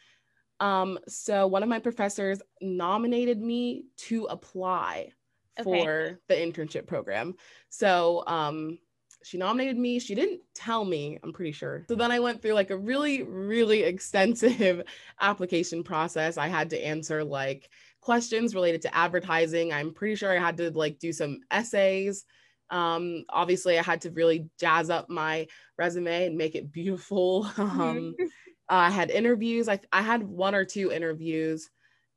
Um, 0.59 0.99
so 1.07 1.47
one 1.47 1.63
of 1.63 1.69
my 1.69 1.79
professors 1.79 2.41
nominated 2.61 3.39
me 3.39 3.85
to 3.97 4.25
apply 4.25 5.13
okay. 5.59 5.63
for 5.63 6.19
the 6.27 6.35
internship 6.35 6.85
program. 6.85 7.35
So 7.69 8.23
um, 8.27 8.77
she 9.23 9.37
nominated 9.37 9.77
me. 9.77 9.99
She 9.99 10.15
didn't 10.15 10.41
tell 10.53 10.85
me, 10.85 11.19
I'm 11.23 11.33
pretty 11.33 11.51
sure. 11.51 11.85
So 11.87 11.95
then 11.95 12.11
I 12.11 12.19
went 12.19 12.41
through 12.41 12.53
like 12.53 12.71
a 12.71 12.77
really, 12.77 13.23
really 13.23 13.83
extensive 13.83 14.83
application 15.19 15.83
process. 15.83 16.37
I 16.37 16.47
had 16.47 16.69
to 16.71 16.85
answer 16.85 17.23
like 17.23 17.69
questions 18.01 18.55
related 18.55 18.81
to 18.83 18.95
advertising. 18.95 19.73
I'm 19.73 19.93
pretty 19.93 20.15
sure 20.15 20.35
I 20.35 20.41
had 20.41 20.57
to 20.57 20.71
like 20.71 20.99
do 20.99 21.11
some 21.11 21.41
essays 21.51 22.25
um, 22.69 23.25
obviously, 23.29 23.79
I 23.79 23.83
had 23.83 24.01
to 24.01 24.11
really 24.11 24.49
jazz 24.59 24.89
up 24.89 25.09
my 25.09 25.47
resume 25.77 26.27
and 26.27 26.37
make 26.37 26.55
it 26.55 26.71
beautiful. 26.71 27.49
um, 27.57 28.15
I 28.69 28.91
had 28.91 29.09
interviews. 29.09 29.67
I, 29.67 29.79
I 29.91 30.01
had 30.01 30.23
one 30.23 30.53
or 30.55 30.65
two 30.65 30.91
interviews. 30.91 31.69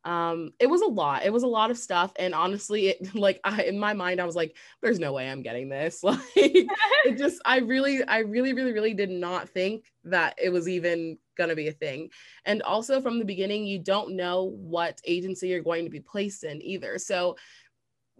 um 0.04 0.52
it 0.58 0.66
was 0.68 0.82
a 0.82 0.86
lot 0.86 1.24
it 1.24 1.32
was 1.32 1.44
a 1.44 1.46
lot 1.58 1.70
of 1.70 1.78
stuff 1.78 2.12
and 2.18 2.34
honestly 2.34 2.88
it 2.88 3.14
like 3.26 3.38
I, 3.44 3.62
in 3.62 3.78
my 3.78 3.94
mind 3.94 4.20
i 4.20 4.24
was 4.24 4.34
like 4.34 4.56
there's 4.82 4.98
no 4.98 5.12
way 5.12 5.30
i'm 5.30 5.42
getting 5.42 5.68
this 5.68 6.02
like 6.02 6.18
it 6.34 7.16
just 7.16 7.40
i 7.44 7.58
really 7.58 8.02
i 8.04 8.18
really 8.18 8.52
really 8.52 8.72
really 8.72 8.94
did 8.94 9.10
not 9.10 9.48
think 9.48 9.92
that 10.04 10.34
it 10.42 10.50
was 10.50 10.68
even 10.68 11.18
gonna 11.38 11.54
be 11.54 11.68
a 11.68 11.72
thing 11.72 12.10
and 12.44 12.62
also 12.62 13.00
from 13.00 13.20
the 13.20 13.24
beginning 13.24 13.64
you 13.64 13.78
don't 13.78 14.16
know 14.16 14.44
what 14.56 15.00
agency 15.06 15.48
you're 15.48 15.62
going 15.62 15.84
to 15.84 15.90
be 15.90 16.00
placed 16.00 16.42
in 16.42 16.60
either 16.62 16.98
so 16.98 17.36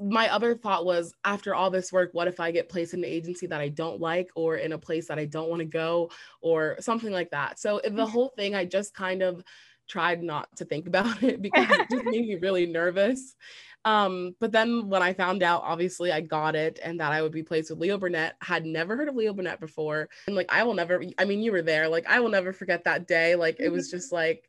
my 0.02 0.28
other 0.32 0.54
thought 0.54 0.84
was 0.84 1.14
after 1.24 1.54
all 1.54 1.70
this 1.70 1.92
work 1.92 2.10
what 2.12 2.28
if 2.28 2.40
i 2.40 2.50
get 2.50 2.68
placed 2.68 2.94
in 2.94 3.00
an 3.00 3.10
agency 3.10 3.46
that 3.46 3.60
i 3.60 3.68
don't 3.68 4.00
like 4.00 4.30
or 4.34 4.56
in 4.56 4.72
a 4.72 4.78
place 4.78 5.08
that 5.08 5.18
i 5.18 5.24
don't 5.24 5.48
want 5.48 5.60
to 5.60 5.66
go 5.66 6.10
or 6.40 6.76
something 6.80 7.12
like 7.12 7.30
that 7.30 7.58
so 7.58 7.80
the 7.82 7.90
mm-hmm. 7.90 8.04
whole 8.04 8.32
thing 8.36 8.54
i 8.54 8.64
just 8.64 8.94
kind 8.94 9.22
of 9.22 9.42
tried 9.88 10.22
not 10.22 10.48
to 10.56 10.64
think 10.64 10.86
about 10.92 11.22
it 11.22 11.40
because 11.42 11.70
it 11.70 11.90
just 11.90 12.04
made 12.04 12.26
me 12.26 12.36
really 12.36 12.66
nervous. 12.66 13.36
Um, 13.84 14.36
but 14.38 14.52
then 14.52 14.88
when 14.88 15.02
I 15.02 15.12
found 15.12 15.42
out, 15.42 15.62
obviously 15.64 16.12
I 16.12 16.20
got 16.20 16.54
it 16.54 16.78
and 16.82 17.00
that 17.00 17.12
I 17.12 17.20
would 17.20 17.32
be 17.32 17.42
placed 17.42 17.70
with 17.70 17.80
Leo 17.80 17.98
Burnett, 17.98 18.36
had 18.40 18.64
never 18.64 18.96
heard 18.96 19.08
of 19.08 19.16
Leo 19.16 19.32
Burnett 19.32 19.58
before. 19.58 20.08
And 20.26 20.36
like, 20.36 20.52
I 20.52 20.62
will 20.62 20.74
never, 20.74 21.02
I 21.18 21.24
mean, 21.24 21.42
you 21.42 21.50
were 21.50 21.62
there, 21.62 21.88
like, 21.88 22.06
I 22.08 22.20
will 22.20 22.28
never 22.28 22.52
forget 22.52 22.84
that 22.84 23.08
day. 23.08 23.34
Like, 23.34 23.58
it 23.58 23.70
was 23.70 23.90
just 23.90 24.12
like, 24.12 24.48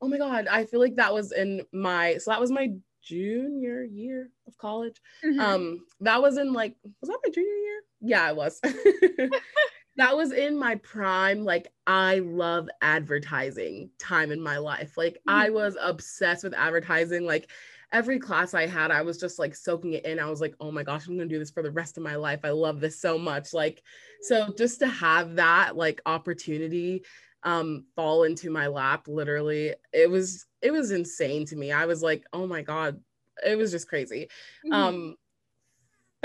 oh 0.00 0.08
my 0.08 0.18
God, 0.18 0.48
I 0.48 0.64
feel 0.64 0.80
like 0.80 0.96
that 0.96 1.14
was 1.14 1.32
in 1.32 1.62
my, 1.72 2.16
so 2.18 2.32
that 2.32 2.40
was 2.40 2.50
my 2.50 2.72
junior 3.06 3.82
year 3.84 4.30
of 4.46 4.58
college. 4.58 4.96
Mm-hmm. 5.24 5.40
Um, 5.40 5.86
that 6.00 6.20
was 6.20 6.36
in 6.36 6.52
like, 6.52 6.76
was 7.00 7.08
that 7.08 7.18
my 7.24 7.30
junior 7.32 7.48
year? 7.48 7.80
Yeah, 8.00 8.30
it 8.30 8.36
was. 8.36 8.60
that 9.96 10.14
was 10.16 10.32
in 10.32 10.58
my 10.58 10.74
prime 10.76 11.44
like 11.44 11.68
i 11.86 12.18
love 12.18 12.68
advertising 12.82 13.90
time 13.98 14.30
in 14.30 14.40
my 14.40 14.58
life 14.58 14.96
like 14.96 15.14
mm-hmm. 15.14 15.30
i 15.30 15.50
was 15.50 15.76
obsessed 15.80 16.44
with 16.44 16.54
advertising 16.54 17.24
like 17.24 17.50
every 17.92 18.18
class 18.18 18.52
i 18.52 18.66
had 18.66 18.90
i 18.90 19.00
was 19.00 19.18
just 19.18 19.38
like 19.38 19.54
soaking 19.54 19.94
it 19.94 20.04
in 20.04 20.18
i 20.18 20.28
was 20.28 20.40
like 20.40 20.54
oh 20.60 20.70
my 20.70 20.82
gosh 20.82 21.06
i'm 21.06 21.16
going 21.16 21.28
to 21.28 21.34
do 21.34 21.38
this 21.38 21.50
for 21.50 21.62
the 21.62 21.70
rest 21.70 21.96
of 21.96 22.02
my 22.02 22.16
life 22.16 22.40
i 22.44 22.50
love 22.50 22.80
this 22.80 23.00
so 23.00 23.16
much 23.16 23.54
like 23.54 23.82
so 24.22 24.52
just 24.58 24.80
to 24.80 24.86
have 24.86 25.36
that 25.36 25.76
like 25.76 26.00
opportunity 26.04 27.02
um 27.46 27.86
fall 27.94 28.24
into 28.24 28.50
my 28.50 28.66
lap 28.66 29.08
literally 29.08 29.72
it 29.92 30.10
was 30.10 30.44
it 30.60 30.70
was 30.70 30.90
insane 30.90 31.46
to 31.46 31.56
me 31.56 31.72
i 31.72 31.86
was 31.86 32.02
like 32.02 32.24
oh 32.34 32.46
my 32.46 32.60
god 32.60 33.00
it 33.46 33.56
was 33.56 33.70
just 33.70 33.88
crazy 33.88 34.28
mm-hmm. 34.64 34.72
um 34.72 35.16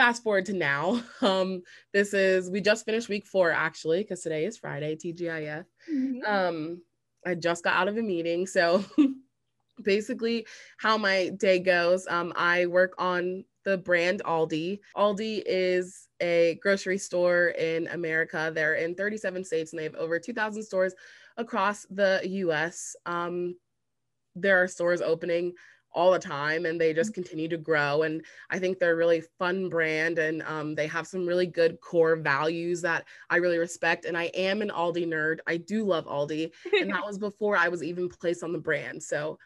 fast 0.02 0.24
forward 0.24 0.46
to 0.48 0.54
now. 0.54 1.02
Um, 1.22 1.62
this 1.94 2.16
is 2.16 2.50
we 2.50 2.62
just 2.62 2.84
finished 2.84 3.08
week 3.08 3.28
four 3.28 3.52
actually, 3.52 4.00
because 4.02 4.22
today 4.22 4.46
is 4.46 4.58
Friday, 4.58 4.96
TGIF. 4.96 5.66
Mm-hmm. 5.92 6.26
Um, 6.26 6.82
I 7.26 7.36
just 7.36 7.64
got 7.64 7.76
out 7.76 7.88
of 7.88 7.98
a 7.98 8.02
meeting. 8.02 8.48
So 8.48 8.84
basically 9.84 10.48
how 10.78 10.98
my 10.98 11.30
day 11.30 11.60
goes, 11.60 12.08
um, 12.08 12.34
I 12.36 12.66
work 12.66 12.94
on 12.98 13.46
the 13.64 13.78
brand 13.78 14.22
Aldi. 14.26 14.80
Aldi 14.96 15.44
is 15.46 16.08
a 16.22 16.60
grocery 16.62 16.98
store 16.98 17.50
in 17.50 17.88
America. 17.88 18.52
They're 18.54 18.76
in 18.76 18.96
37 18.96 19.44
states 19.44 19.72
and 19.72 19.80
they 19.80 19.84
have 19.84 19.96
over 19.96 20.20
2,000 20.20 20.64
stores 20.64 20.94
across 21.38 21.86
the 21.90 22.22
US. 22.24 22.96
Um, 23.06 23.56
there 24.36 24.62
are 24.62 24.68
stores 24.68 25.02
opening 25.02 25.54
all 25.94 26.12
the 26.12 26.20
time 26.20 26.66
and 26.66 26.80
they 26.80 26.94
just 26.94 27.12
mm-hmm. 27.12 27.22
continue 27.22 27.48
to 27.48 27.58
grow 27.58 28.04
and 28.04 28.24
i 28.50 28.58
think 28.58 28.80
they're 28.80 28.94
a 28.94 28.96
really 28.96 29.22
fun 29.38 29.70
brand 29.70 30.20
and 30.20 30.42
um, 30.44 30.74
they 30.76 30.88
have 30.88 31.06
some 31.06 31.26
really 31.26 31.46
good 31.46 31.80
core 31.82 32.16
values 32.16 32.82
that 32.82 33.06
i 33.30 33.36
really 33.36 33.58
respect 33.58 34.06
and 34.06 34.18
i 34.18 34.26
am 34.34 34.62
an 34.62 34.70
aldi 34.70 35.06
nerd 35.06 35.40
i 35.48 35.58
do 35.58 35.84
love 35.84 36.06
aldi 36.06 36.52
and 36.80 36.90
that 36.90 37.04
was 37.06 37.18
before 37.18 37.58
i 37.58 37.68
was 37.68 37.84
even 37.84 38.08
placed 38.08 38.44
on 38.44 38.54
the 38.54 38.60
brand 38.60 39.02
so 39.02 39.38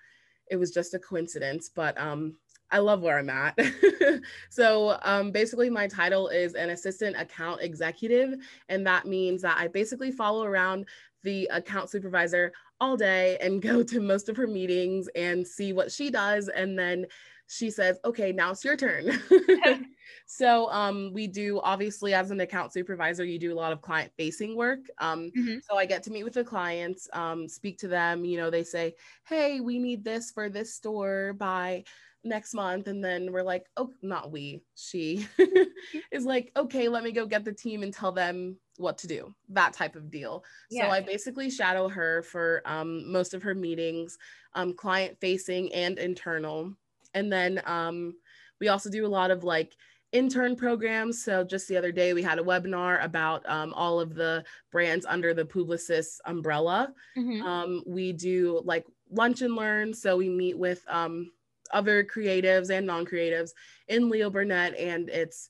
it 0.52 0.56
was 0.56 0.72
just 0.72 0.94
a 0.94 1.00
coincidence 1.00 1.72
but 1.76 2.00
um, 2.00 2.36
I 2.72 2.80
love 2.80 3.02
where 3.02 3.20
I'm 3.20 3.30
at. 3.30 3.58
so 4.50 4.98
um, 5.04 5.32
basically, 5.32 5.70
my 5.70 5.88
title 5.88 6.28
is 6.30 6.56
an 6.56 6.72
assistant 6.72 7.16
account 7.18 7.62
executive. 7.62 8.36
And 8.70 8.86
that 8.88 9.06
means 9.06 9.42
that 9.44 9.58
I 9.58 9.68
basically 9.68 10.12
follow 10.12 10.44
around 10.44 10.86
the 11.24 11.50
account 11.52 11.90
supervisor 11.90 12.52
all 12.80 12.98
day 12.98 13.38
and 13.42 13.62
go 13.62 13.84
to 13.84 14.00
most 14.00 14.30
of 14.30 14.38
her 14.38 14.48
meetings 14.48 15.08
and 15.16 15.46
see 15.46 15.74
what 15.74 15.92
she 15.92 16.10
does. 16.10 16.50
And 16.50 16.78
then 16.78 17.06
she 17.48 17.70
says, 17.70 18.00
okay, 18.04 18.32
now 18.32 18.52
it's 18.52 18.66
your 18.66 18.76
turn. 18.76 19.22
so 20.26 20.70
um, 20.72 21.12
we 21.14 21.28
do, 21.28 21.60
obviously, 21.62 22.14
as 22.14 22.32
an 22.32 22.40
account 22.40 22.74
supervisor, 22.74 23.24
you 23.24 23.38
do 23.38 23.54
a 23.54 23.56
lot 23.56 23.72
of 23.72 23.82
client 23.82 24.12
facing 24.18 24.56
work. 24.56 24.80
Um, 24.98 25.32
mm-hmm. 25.38 25.58
So 25.70 25.78
I 25.78 25.86
get 25.86 26.02
to 26.04 26.12
meet 26.12 26.24
with 26.24 26.34
the 26.34 26.44
clients, 26.44 27.08
um, 27.14 27.48
speak 27.48 27.78
to 27.80 27.88
them. 27.88 28.26
You 28.26 28.38
know, 28.38 28.50
they 28.50 28.64
say, 28.64 28.96
hey, 29.26 29.60
we 29.60 29.78
need 29.78 30.04
this 30.04 30.32
for 30.32 30.50
this 30.50 30.74
store 30.74 31.34
by 31.34 31.84
next 32.26 32.54
month 32.54 32.88
and 32.88 33.04
then 33.04 33.32
we're 33.32 33.44
like 33.44 33.68
oh 33.78 33.92
not 34.02 34.32
we 34.32 34.62
she 34.76 35.28
is 36.12 36.26
like 36.26 36.52
okay 36.58 36.90
let 36.90 37.04
me 37.04 37.12
go 37.12 37.26
get 37.26 37.46
the 37.46 37.54
team 37.54 37.84
and 37.84 37.94
tell 37.94 38.12
them 38.12 38.58
what 38.78 38.98
to 38.98 39.08
do 39.08 39.34
that 39.50 39.72
type 39.72 39.96
of 39.96 40.12
deal. 40.12 40.44
Yeah. 40.70 40.88
so 40.88 40.92
i 40.92 41.00
basically 41.00 41.50
shadow 41.50 41.88
her 41.88 42.24
for 42.24 42.62
um, 42.66 43.10
most 43.10 43.34
of 43.34 43.44
her 43.44 43.56
meetings 43.56 44.18
um, 44.56 44.74
client 44.74 45.18
facing 45.20 45.72
and 45.74 46.00
internal. 46.00 46.74
And 47.14 47.32
then 47.32 47.62
um, 47.66 48.16
we 48.60 48.70
also 48.70 48.90
do 48.90 49.06
a 49.06 49.08
lot 49.08 49.32
of 49.32 49.44
like 49.44 49.76
intern 50.12 50.56
programs. 50.56 51.24
So 51.24 51.44
just 51.44 51.68
the 51.68 51.78
other 51.78 51.92
day 51.92 52.14
we 52.14 52.24
had 52.24 52.40
a 52.40 52.44
webinar 52.44 53.04
about 53.04 53.48
um, 53.50 53.74
all 53.74 54.00
of 54.00 54.16
the 54.16 54.44
brands 54.72 55.06
under 55.06 55.34
the 55.34 55.46
publicis 55.46 56.18
umbrella. 56.26 56.94
Mm-hmm. 57.18 57.46
Um, 57.46 57.84
we 57.86 58.14
do 58.14 58.62
like 58.64 58.86
lunch 59.12 59.42
and 59.42 59.56
learn. 59.56 59.94
So 59.94 60.18
we 60.18 60.30
meet 60.30 60.58
with 60.58 60.84
um, 60.88 61.32
other 61.72 62.04
creatives 62.04 62.70
and 62.70 62.86
non-creatives 62.86 63.52
in 63.88 64.10
leo 64.10 64.30
burnett 64.30 64.76
and 64.78 65.10
it's 65.10 65.50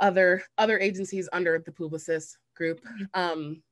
other 0.00 0.42
other 0.56 0.78
agencies 0.78 1.28
under 1.32 1.58
the 1.58 1.72
Publicis 1.72 2.36
group. 2.54 2.80
Mm-hmm. 2.80 3.20
Um, 3.20 3.62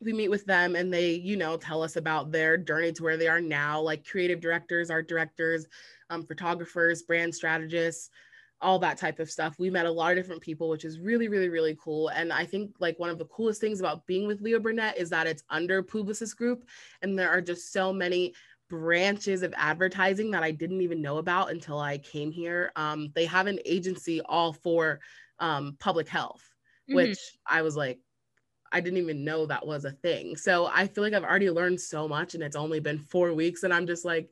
we 0.00 0.12
meet 0.12 0.28
with 0.28 0.44
them 0.44 0.76
and 0.76 0.92
they, 0.92 1.12
you 1.12 1.36
know, 1.36 1.56
tell 1.56 1.82
us 1.82 1.96
about 1.96 2.30
their 2.30 2.58
journey 2.58 2.92
to 2.92 3.02
where 3.02 3.16
they 3.16 3.28
are 3.28 3.40
now, 3.40 3.80
like 3.80 4.06
creative 4.06 4.40
directors, 4.40 4.90
art 4.90 5.08
directors, 5.08 5.66
um, 6.10 6.26
photographers, 6.26 7.02
brand 7.02 7.34
strategists, 7.34 8.10
all 8.60 8.78
that 8.78 8.98
type 8.98 9.20
of 9.20 9.30
stuff. 9.30 9.58
We 9.58 9.70
met 9.70 9.86
a 9.86 9.90
lot 9.90 10.12
of 10.12 10.18
different 10.18 10.42
people, 10.42 10.68
which 10.68 10.84
is 10.84 11.00
really, 11.00 11.28
really, 11.28 11.48
really 11.48 11.76
cool. 11.82 12.08
And 12.08 12.30
I 12.30 12.44
think 12.44 12.72
like 12.78 12.98
one 12.98 13.10
of 13.10 13.18
the 13.18 13.24
coolest 13.26 13.60
things 13.60 13.80
about 13.80 14.06
being 14.06 14.26
with 14.26 14.42
Leo 14.42 14.58
Burnett 14.58 14.98
is 14.98 15.08
that 15.10 15.26
it's 15.26 15.44
under 15.48 15.82
Publicis 15.82 16.36
Group, 16.36 16.68
and 17.00 17.18
there 17.18 17.30
are 17.30 17.40
just 17.40 17.72
so 17.72 17.92
many 17.92 18.34
branches 18.68 19.42
of 19.42 19.54
advertising 19.56 20.30
that 20.32 20.42
I 20.42 20.50
didn't 20.50 20.80
even 20.80 21.02
know 21.02 21.18
about 21.18 21.50
until 21.50 21.78
I 21.78 21.98
came 21.98 22.32
here. 22.32 22.72
Um, 22.76 23.12
they 23.14 23.24
have 23.26 23.46
an 23.46 23.58
agency 23.64 24.20
all 24.22 24.52
for 24.52 25.00
um, 25.38 25.76
public 25.78 26.08
health, 26.08 26.42
mm-hmm. 26.88 26.96
which 26.96 27.18
I 27.46 27.62
was 27.62 27.76
like, 27.76 27.98
I 28.72 28.80
didn't 28.80 28.98
even 28.98 29.24
know 29.24 29.46
that 29.46 29.66
was 29.66 29.84
a 29.84 29.92
thing. 29.92 30.36
So 30.36 30.66
I 30.66 30.86
feel 30.86 31.04
like 31.04 31.14
I've 31.14 31.24
already 31.24 31.50
learned 31.50 31.80
so 31.80 32.08
much 32.08 32.34
and 32.34 32.42
it's 32.42 32.56
only 32.56 32.80
been 32.80 32.98
four 32.98 33.32
weeks. 33.32 33.62
And 33.62 33.72
I'm 33.72 33.86
just 33.86 34.04
like, 34.04 34.28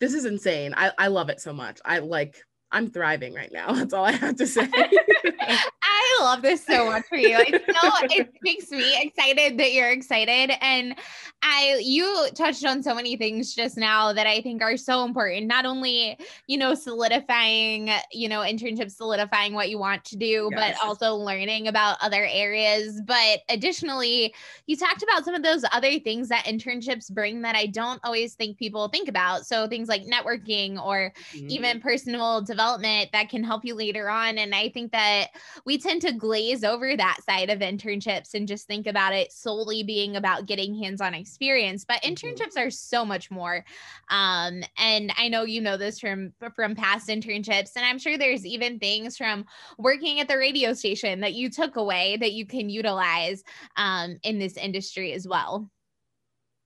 this 0.00 0.14
is 0.14 0.24
insane. 0.24 0.74
I, 0.76 0.90
I 0.98 1.06
love 1.06 1.28
it 1.28 1.40
so 1.40 1.52
much. 1.52 1.80
I 1.84 2.00
like, 2.00 2.42
I'm 2.72 2.90
thriving 2.90 3.34
right 3.34 3.52
now. 3.52 3.72
That's 3.72 3.94
all 3.94 4.04
I 4.04 4.12
have 4.12 4.36
to 4.36 4.46
say. 4.46 4.68
I 4.74 6.18
love 6.20 6.42
this 6.42 6.64
so 6.64 6.86
much 6.86 7.04
for 7.08 7.16
you. 7.16 7.36
It's 7.38 7.80
so 7.80 7.90
it 8.10 8.30
makes 8.42 8.70
me 8.70 8.84
excited 9.00 9.58
that 9.58 9.72
you're 9.72 9.90
excited. 9.90 10.52
And 10.60 10.96
I 11.42 11.80
you 11.80 12.28
touched 12.34 12.64
on 12.64 12.82
so 12.82 12.94
many 12.94 13.16
things 13.16 13.52
just 13.52 13.76
now 13.76 14.12
that 14.12 14.28
I 14.28 14.40
think 14.40 14.62
are 14.62 14.76
so 14.76 15.04
important. 15.04 15.46
Not 15.46 15.66
only, 15.66 16.16
you 16.46 16.56
know, 16.56 16.74
solidifying, 16.74 17.90
you 18.12 18.28
know, 18.28 18.40
internships 18.40 18.92
solidifying 18.92 19.52
what 19.52 19.68
you 19.68 19.76
want 19.78 20.04
to 20.06 20.16
do, 20.16 20.48
yes. 20.52 20.78
but 20.78 20.86
also 20.86 21.16
learning 21.16 21.66
about 21.66 21.96
other 22.00 22.28
areas. 22.30 23.00
But 23.04 23.40
additionally, 23.48 24.32
you 24.66 24.76
talked 24.76 25.02
about 25.02 25.24
some 25.24 25.34
of 25.34 25.42
those 25.42 25.64
other 25.72 25.98
things 25.98 26.28
that 26.28 26.44
internships 26.44 27.12
bring 27.12 27.42
that 27.42 27.56
I 27.56 27.66
don't 27.66 28.00
always 28.04 28.34
think 28.34 28.56
people 28.56 28.86
think 28.86 29.08
about. 29.08 29.44
So 29.44 29.66
things 29.66 29.88
like 29.88 30.04
networking 30.04 30.80
or 30.80 31.12
mm-hmm. 31.34 31.50
even 31.50 31.80
personal 31.80 32.40
development 32.40 33.10
that 33.12 33.30
can 33.30 33.42
help 33.42 33.64
you 33.64 33.74
later 33.74 34.08
on. 34.08 34.38
And 34.38 34.54
I 34.54 34.68
think 34.68 34.92
that 34.92 35.30
we 35.64 35.76
tend 35.76 36.02
to 36.02 36.12
glaze 36.12 36.62
over 36.62 36.96
that 36.96 37.18
side 37.28 37.50
of 37.50 37.58
internships 37.58 38.34
and 38.34 38.46
just 38.46 38.68
think 38.68 38.86
about 38.86 39.12
it 39.12 39.32
solely 39.32 39.82
being 39.82 40.14
about 40.14 40.46
getting 40.46 40.74
hands-on 40.74 41.14
experience 41.14 41.31
experience 41.32 41.84
but 41.84 42.02
mm-hmm. 42.02 42.12
internships 42.12 42.58
are 42.58 42.70
so 42.70 43.04
much 43.04 43.30
more 43.30 43.64
um, 44.10 44.62
and 44.76 45.12
i 45.18 45.28
know 45.28 45.44
you 45.44 45.62
know 45.62 45.78
this 45.78 45.98
from 45.98 46.30
from 46.54 46.74
past 46.74 47.08
internships 47.08 47.70
and 47.74 47.86
i'm 47.86 47.98
sure 47.98 48.18
there's 48.18 48.44
even 48.44 48.78
things 48.78 49.16
from 49.16 49.46
working 49.78 50.20
at 50.20 50.28
the 50.28 50.36
radio 50.36 50.74
station 50.74 51.20
that 51.20 51.32
you 51.32 51.48
took 51.48 51.76
away 51.76 52.18
that 52.18 52.32
you 52.32 52.44
can 52.44 52.68
utilize 52.68 53.42
um, 53.76 54.18
in 54.22 54.38
this 54.38 54.56
industry 54.56 55.12
as 55.12 55.26
well 55.26 55.70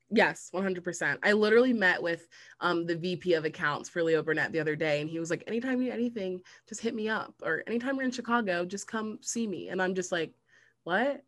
Yes, 0.09 0.51
100%. 0.55 1.19
I 1.25 1.33
literally 1.33 1.73
met 1.73 2.01
with 2.01 2.29
um, 2.61 2.87
the 2.87 2.95
VP 2.95 3.35
of 3.35 3.45
accounts 3.45 3.89
for 3.89 4.05
Leo 4.05 4.23
Burnett 4.23 4.53
the 4.53 4.61
other 4.61 4.77
day, 4.77 5.01
and 5.01 5.11
he 5.11 5.19
was 5.19 5.31
like, 5.31 5.43
Anytime 5.49 5.81
you 5.81 5.89
need 5.89 5.95
anything, 5.95 6.41
just 6.69 6.81
hit 6.81 6.95
me 6.95 7.09
up. 7.09 7.35
Or 7.43 7.65
anytime 7.67 7.97
you're 7.97 8.05
in 8.05 8.13
Chicago, 8.13 8.65
just 8.65 8.87
come 8.87 9.19
see 9.21 9.49
me. 9.49 9.69
And 9.69 9.83
I'm 9.83 9.97
just 9.97 10.13
like, 10.13 10.33
What? 10.85 11.25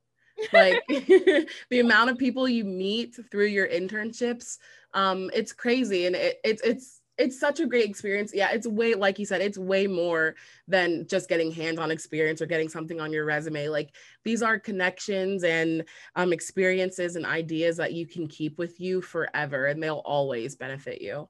Like 0.52 0.82
the 0.88 1.80
amount 1.80 2.10
of 2.10 2.18
people 2.18 2.48
you 2.48 2.64
meet 2.64 3.16
through 3.30 3.46
your 3.46 3.68
internships 3.68 4.58
um 4.94 5.30
it's 5.34 5.52
crazy 5.52 6.06
and 6.06 6.16
it, 6.16 6.38
it's 6.44 6.62
it's 6.62 7.00
it's 7.18 7.38
such 7.38 7.58
a 7.60 7.66
great 7.66 7.88
experience. 7.88 8.32
Yeah, 8.32 8.50
it's 8.52 8.66
way 8.66 8.94
like 8.94 9.18
you 9.18 9.26
said, 9.26 9.40
it's 9.40 9.58
way 9.58 9.86
more 9.86 10.36
than 10.68 11.06
just 11.08 11.28
getting 11.28 11.50
hands-on 11.50 11.90
experience 11.90 12.40
or 12.40 12.46
getting 12.46 12.68
something 12.68 13.00
on 13.00 13.12
your 13.12 13.24
resume. 13.24 13.68
Like 13.68 13.90
these 14.24 14.40
are 14.42 14.58
connections 14.58 15.42
and 15.42 15.84
um, 16.14 16.32
experiences 16.32 17.16
and 17.16 17.26
ideas 17.26 17.76
that 17.78 17.92
you 17.92 18.06
can 18.06 18.28
keep 18.28 18.56
with 18.56 18.80
you 18.80 19.02
forever, 19.02 19.66
and 19.66 19.82
they'll 19.82 20.02
always 20.04 20.54
benefit 20.54 21.02
you. 21.02 21.28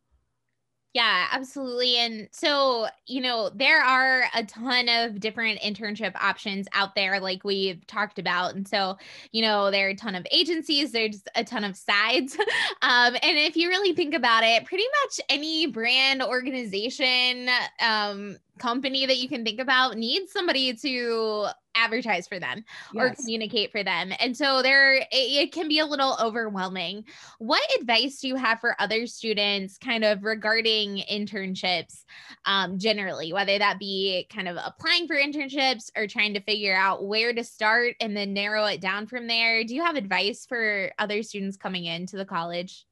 Yeah, 0.99 1.28
absolutely. 1.31 1.97
And 1.99 2.28
so, 2.33 2.88
you 3.07 3.21
know, 3.21 3.50
there 3.50 3.81
are 3.81 4.25
a 4.35 4.43
ton 4.43 4.88
of 4.88 5.21
different 5.21 5.61
internship 5.61 6.11
options 6.17 6.67
out 6.73 6.97
there, 6.97 7.21
like 7.21 7.45
we've 7.45 7.87
talked 7.87 8.19
about. 8.19 8.57
And 8.57 8.67
so, 8.67 8.99
you 9.31 9.43
know, 9.43 9.71
there 9.71 9.87
are 9.87 9.90
a 9.90 9.95
ton 9.95 10.17
of 10.17 10.26
agencies, 10.33 10.90
there's 10.90 11.23
a 11.37 11.45
ton 11.45 11.62
of 11.62 11.76
sides. 11.76 12.37
um, 12.83 13.14
and 13.14 13.38
if 13.38 13.57
you 13.57 13.69
really 13.69 13.95
think 13.95 14.12
about 14.12 14.43
it, 14.43 14.64
pretty 14.64 14.87
much 15.05 15.21
any 15.28 15.69
brand 15.69 16.21
organization, 16.21 17.49
um, 17.81 18.37
company 18.59 19.07
that 19.07 19.19
you 19.19 19.28
can 19.28 19.45
think 19.45 19.61
about 19.61 19.97
needs 19.97 20.33
somebody 20.33 20.75
to 20.75 21.47
advertise 21.78 22.26
for 22.26 22.38
them 22.38 22.64
yes. 22.92 23.12
or 23.12 23.14
communicate 23.14 23.73
for 23.73 23.82
them. 23.82 24.12
And 24.18 24.37
so 24.37 24.62
there 24.62 24.97
it, 24.97 25.06
it, 25.12 25.52
can 25.52 25.68
be 25.68 25.78
a 25.78 25.87
little 25.87 26.16
overwhelming. 26.20 27.04
What 27.38 27.62
advice 27.80 28.20
do 28.20 28.28
you 28.28 28.37
have 28.37 28.61
for 28.61 28.76
other 28.80 29.06
students 29.06 29.78
kind 29.78 30.04
of 30.04 30.25
regarding 30.25 31.02
internships 31.11 32.04
um, 32.44 32.78
generally, 32.78 33.32
whether 33.32 33.58
that 33.58 33.78
be 33.78 34.26
kind 34.32 34.49
of 34.49 34.56
applying 34.64 35.06
for 35.06 35.16
internships 35.16 35.90
or 35.97 36.06
trying 36.06 36.35
to 36.35 36.40
figure 36.40 36.76
out 36.76 37.04
where 37.04 37.32
to 37.32 37.44
start 37.44 37.97
and 38.00 38.16
then 38.16 38.32
narrow 38.32 38.64
it 38.66 38.80
down 38.80 39.06
from 39.06 39.26
there? 39.26 39.64
Do 39.64 39.75
you 39.75 39.82
have 39.82 39.97
advice 39.97 40.47
for 40.47 40.92
other 40.99 41.23
students 41.23 41.56
coming 41.56 41.85
into 41.85 42.16
the 42.16 42.25
college? 42.25 42.85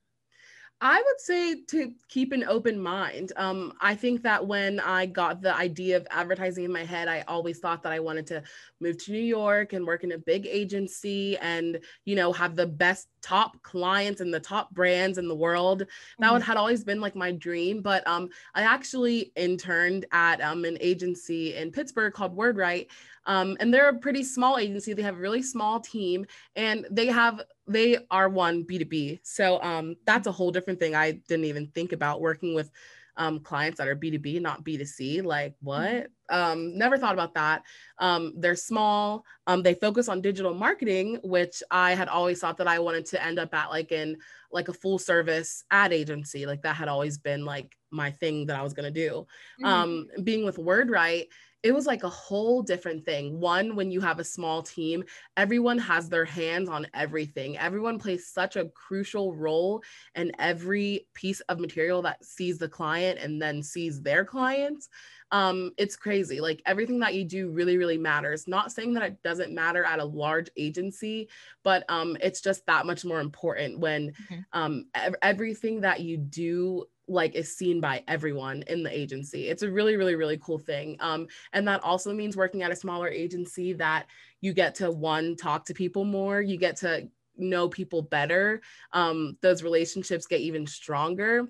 I 0.81 1.03
would 1.03 1.21
say 1.21 1.63
to 1.69 1.93
keep 2.09 2.33
an 2.33 2.45
open 2.45 2.79
mind. 2.79 3.33
Um, 3.37 3.73
I 3.81 3.95
think 3.95 4.23
that 4.25 4.47
when 4.47 4.79
I 4.79 5.07
got 5.07 5.41
the 5.41 5.57
idea 5.57 5.97
of 5.97 6.07
advertising 6.11 6.65
in 6.65 6.73
my 6.73 6.85
head, 6.85 7.09
I 7.09 7.25
always 7.27 7.61
thought 7.61 7.83
that 7.85 7.93
I 7.93 8.01
wanted 8.01 8.27
to 8.27 8.43
move 8.81 9.03
to 9.05 9.13
New 9.13 9.19
York 9.19 9.73
and 9.73 9.87
work 9.87 10.05
in 10.05 10.13
a 10.13 10.19
big 10.19 10.47
agency 10.47 11.39
and, 11.39 11.81
you 12.05 12.15
know, 12.15 12.31
have 12.31 12.57
the 12.57 12.67
best 12.67 13.09
top 13.23 13.63
clients 13.63 14.21
and 14.21 14.33
the 14.33 14.41
top 14.41 14.71
brands 14.71 15.17
in 15.17 15.29
the 15.29 15.35
world. 15.35 15.87
That 16.19 16.31
mm-hmm. 16.31 16.43
had 16.43 16.59
always 16.59 16.85
been 16.85 17.01
like 17.01 17.17
my 17.17 17.33
dream. 17.33 17.81
But 17.81 18.07
um, 18.07 18.29
I 18.55 18.63
actually 18.63 19.33
interned 19.35 20.05
at 20.13 20.43
um, 20.43 20.67
an 20.67 20.77
agency 20.81 21.55
in 21.57 21.73
Pittsburgh 21.73 22.13
called 22.13 22.37
WordWrite. 22.37 22.89
Um, 23.25 23.57
and 23.61 23.73
they're 23.73 23.89
a 23.89 23.99
pretty 23.99 24.23
small 24.23 24.59
agency. 24.59 24.93
They 24.93 25.03
have 25.03 25.17
a 25.17 25.21
really 25.21 25.43
small 25.43 25.81
team 25.81 26.27
and 26.55 26.87
they 26.91 27.07
have 27.07 27.41
they 27.67 27.99
are 28.11 28.29
one 28.29 28.65
B2B. 28.65 29.21
So 29.23 29.61
um, 29.63 29.97
that's 30.07 30.27
a 30.27 30.33
whole 30.33 30.51
different 30.51 30.79
thing. 30.79 30.95
I 30.95 31.13
didn't 31.13 31.47
even 31.47 31.69
think 31.69 31.93
about 31.93 32.21
working 32.21 32.55
with 32.55 32.71
um, 33.17 33.41
clients 33.41 33.79
that 33.79 33.89
are 33.89 33.97
B2B, 33.97 34.41
not 34.41 34.65
B2C. 34.65 35.25
Like, 35.25 35.55
what? 35.61 35.81
Mm-hmm. 35.81 36.35
Um, 36.35 36.77
never 36.77 36.99
thought 36.99 37.15
about 37.15 37.35
that. 37.35 37.63
Um, 37.99 38.35
they're 38.37 38.57
small. 38.57 39.25
Um, 39.47 39.63
they 39.63 39.75
focus 39.75 40.09
on 40.09 40.21
digital 40.21 40.55
marketing, 40.55 41.19
which 41.23 41.63
I 41.71 41.95
had 41.95 42.09
always 42.09 42.41
thought 42.41 42.59
that 42.59 42.69
I 42.69 42.79
wanted 42.79 43.07
to 43.07 43.25
end 43.25 43.39
up 43.39 43.55
at, 43.55 43.71
like 43.71 43.93
in 43.93 44.17
like 44.53 44.69
a 44.69 44.73
full 44.73 44.99
service 44.99 45.65
ad 45.71 45.93
agency. 45.93 46.47
Like 46.47 46.63
that 46.63 46.77
had 46.77 46.89
always 46.89 47.17
been 47.19 47.45
like 47.45 47.77
my 47.91 48.11
thing 48.11 48.47
that 48.47 48.59
I 48.59 48.63
was 48.63 48.75
gonna 48.75 48.91
do. 48.91 49.27
Mm-hmm. 49.61 49.65
Um, 49.65 50.09
being 50.25 50.45
with 50.45 50.57
WordWrite, 50.57 51.29
it 51.67 51.75
was 51.75 51.85
like 51.85 52.05
a 52.05 52.09
whole 52.09 52.63
different 52.63 53.05
thing. 53.05 53.41
One, 53.41 53.75
when 53.75 53.91
you 53.91 54.01
have 54.01 54.21
a 54.21 54.25
small 54.25 54.63
team, 54.63 55.03
everyone 55.37 55.79
has 55.79 56.09
their 56.09 56.25
hands 56.25 56.69
on 56.69 56.87
everything. 56.95 57.59
Everyone 57.59 57.99
plays 57.99 58.29
such 58.29 58.55
a 58.55 58.67
crucial 58.67 59.35
role 59.35 59.83
in 60.15 60.31
every 60.39 61.09
piece 61.13 61.41
of 61.41 61.59
material 61.59 62.03
that 62.03 62.25
sees 62.25 62.59
the 62.59 62.69
client 62.69 63.19
and 63.19 63.43
then 63.43 63.65
sees 63.65 64.01
their 64.01 64.25
clients. 64.25 64.89
Um, 65.33 65.73
it's 65.77 65.97
crazy. 65.97 66.41
Like 66.41 66.63
everything 66.67 67.01
that 67.01 67.15
you 67.15 67.25
do 67.25 67.51
really, 67.51 67.79
really 67.79 67.99
matters. 67.99 68.47
Not 68.47 68.71
saying 68.71 68.95
that 68.95 69.03
it 69.03 69.23
doesn't 69.25 69.53
matter 69.53 69.83
at 69.83 69.99
a 69.99 70.05
large 70.05 70.49
agency, 70.57 71.29
but 71.65 71.83
um, 71.89 72.17
it's 72.21 72.41
just 72.41 72.65
that 72.67 72.87
much 72.87 73.05
more 73.05 73.19
important 73.19 73.81
when 73.81 74.13
mm-hmm. 74.13 74.41
um, 74.53 74.85
ev- 74.95 75.17
everything 75.21 75.81
that 75.81 75.99
you 75.99 76.17
do 76.17 76.85
like 77.09 77.35
is 77.35 77.57
seen 77.57 77.81
by 77.81 78.03
everyone 78.09 78.63
in 78.67 78.83
the 78.83 78.97
agency. 78.97 79.49
It's 79.49 79.63
a 79.63 79.71
really, 79.71 79.97
really, 79.97 80.15
really 80.15 80.39
cool 80.39 80.59
thing. 80.59 80.97
Um, 81.01 81.29
and 81.53 81.67
that 81.69 81.83
also 81.83 82.13
means 82.13 82.37
working 82.37 82.63
at 82.63 82.73
a 82.73 82.77
smaller 82.77 83.09
agency 83.09 83.73
that 83.75 84.07
you 84.41 84.53
get 84.53 84.75
to 84.77 84.91
one 84.91 85.37
talk 85.37 85.65
to 85.67 85.75
people 85.75 86.05
more, 86.05 86.41
you 86.41 86.57
get 86.57 86.77
to 86.79 87.09
know 87.37 87.69
people 87.69 88.03
better. 88.03 88.61
Um, 88.93 89.37
those 89.41 89.63
relationships 89.63 90.27
get 90.27 90.41
even 90.41 90.67
stronger. 90.67 91.47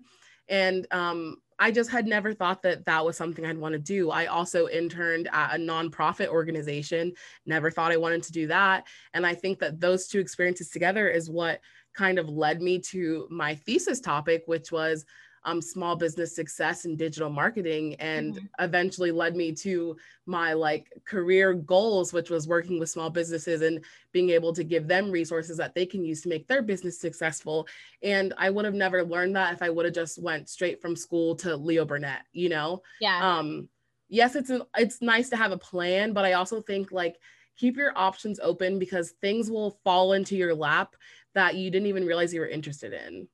And 0.49 0.87
um, 0.91 1.39
I 1.59 1.71
just 1.71 1.91
had 1.91 2.07
never 2.07 2.35
thought 2.35 2.63
that 2.63 2.85
that 2.85 3.05
was 3.05 3.17
something 3.17 3.45
I'd 3.45 3.59
want 3.59 3.73
to 3.73 3.79
do. 3.79 4.11
I 4.11 4.27
also 4.27 4.69
interned 4.69 5.29
at 5.33 5.55
a 5.55 5.59
nonprofit 5.59 6.29
organization, 6.29 7.13
never 7.47 7.71
thought 7.71 7.93
I 7.93 7.97
wanted 7.97 8.23
to 8.25 8.33
do 8.33 8.47
that. 8.49 8.87
And 9.15 9.27
I 9.27 9.35
think 9.35 9.59
that 9.61 9.81
those 9.81 10.07
two 10.07 10.21
experiences 10.21 10.69
together 10.69 11.09
is 11.09 11.31
what 11.31 11.61
kind 11.95 12.19
of 12.19 12.29
led 12.29 12.61
me 12.61 12.79
to 12.79 13.27
my 13.31 13.55
thesis 13.55 14.01
topic, 14.01 14.43
which 14.47 14.71
was 14.71 15.07
um, 15.47 15.63
small 15.63 15.95
business 15.95 16.35
success 16.35 16.85
in 16.85 16.97
digital 16.97 17.31
marketing 17.31 17.95
and 17.95 18.35
mm-hmm. 18.35 18.47
eventually 18.59 19.13
led 19.13 19.37
me 19.37 19.53
to 19.53 19.97
my 20.27 20.53
like 20.53 20.93
career 21.05 21.55
goals 21.55 22.13
which 22.13 22.31
was 22.31 22.49
working 22.49 22.81
with 22.81 22.91
small 22.91 23.09
businesses 23.09 23.63
and 23.63 23.83
being 24.13 24.31
able 24.31 24.53
to 24.53 24.65
give 24.65 24.89
them 24.89 25.11
resources 25.11 25.57
that 25.57 25.75
they 25.75 25.87
can 25.87 26.05
use 26.05 26.21
to 26.21 26.29
make 26.29 26.49
their 26.49 26.63
business 26.63 27.01
successful. 27.01 27.67
And 28.03 28.35
i 28.37 28.51
would 28.51 28.65
have 28.65 28.75
never 28.75 29.05
learned 29.05 29.37
that 29.37 29.55
if 29.55 29.63
i 29.63 29.71
would 29.71 29.85
have 29.85 29.95
just 29.95 30.21
went 30.21 30.49
straight 30.49 30.83
from 30.83 30.97
school 30.97 31.37
to 31.37 31.57
leo 31.57 31.85
burnett 31.85 32.27
you 32.33 32.49
know? 32.49 32.83
Yeah. 33.01 33.39
Um 33.39 33.69
yes 34.09 34.35
it's 34.35 34.51
a, 34.51 34.67
it's 34.77 35.01
nice 35.01 35.29
to 35.31 35.37
have 35.37 35.53
a 35.53 35.59
plan 35.59 36.13
but 36.13 36.25
i 36.25 36.33
also 36.33 36.61
think 36.61 36.91
like 36.93 37.17
keep 37.57 37.77
your 37.77 37.93
options 37.97 38.39
open 38.41 38.79
because 38.79 39.13
things 39.21 39.51
will 39.51 39.79
fall 39.83 40.13
into 40.13 40.37
your 40.37 40.55
lap 40.55 40.95
that 41.35 41.55
you 41.55 41.71
didn't 41.71 41.89
even 41.89 42.05
realize 42.05 42.33
you 42.33 42.41
were 42.41 42.49
interested 42.49 42.93
in 42.93 43.29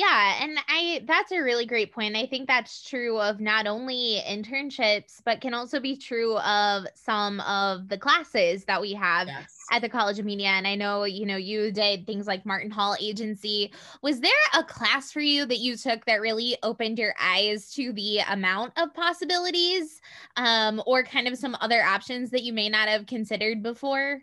yeah, 0.00 0.42
and 0.42 0.58
I 0.66 1.02
that's 1.04 1.30
a 1.30 1.42
really 1.42 1.66
great 1.66 1.92
point. 1.92 2.16
I 2.16 2.24
think 2.24 2.48
that's 2.48 2.82
true 2.82 3.20
of 3.20 3.38
not 3.38 3.66
only 3.66 4.22
internships, 4.26 5.20
but 5.26 5.42
can 5.42 5.52
also 5.52 5.78
be 5.78 5.94
true 5.94 6.38
of 6.38 6.86
some 6.94 7.40
of 7.40 7.86
the 7.90 7.98
classes 7.98 8.64
that 8.64 8.80
we 8.80 8.94
have 8.94 9.28
yes. 9.28 9.54
at 9.70 9.82
the 9.82 9.90
College 9.90 10.18
of 10.18 10.24
Media. 10.24 10.48
And 10.48 10.66
I 10.66 10.74
know, 10.74 11.04
you 11.04 11.26
know, 11.26 11.36
you 11.36 11.70
did 11.70 12.06
things 12.06 12.26
like 12.26 12.46
Martin 12.46 12.70
Hall 12.70 12.96
Agency. 12.98 13.74
Was 14.00 14.20
there 14.20 14.32
a 14.54 14.64
class 14.64 15.12
for 15.12 15.20
you 15.20 15.44
that 15.44 15.58
you 15.58 15.76
took 15.76 16.06
that 16.06 16.22
really 16.22 16.56
opened 16.62 16.98
your 16.98 17.14
eyes 17.20 17.70
to 17.74 17.92
the 17.92 18.20
amount 18.20 18.72
of 18.78 18.94
possibilities 18.94 20.00
um, 20.36 20.82
or 20.86 21.04
kind 21.04 21.28
of 21.28 21.36
some 21.36 21.58
other 21.60 21.82
options 21.82 22.30
that 22.30 22.42
you 22.42 22.54
may 22.54 22.70
not 22.70 22.88
have 22.88 23.04
considered 23.04 23.62
before? 23.62 24.22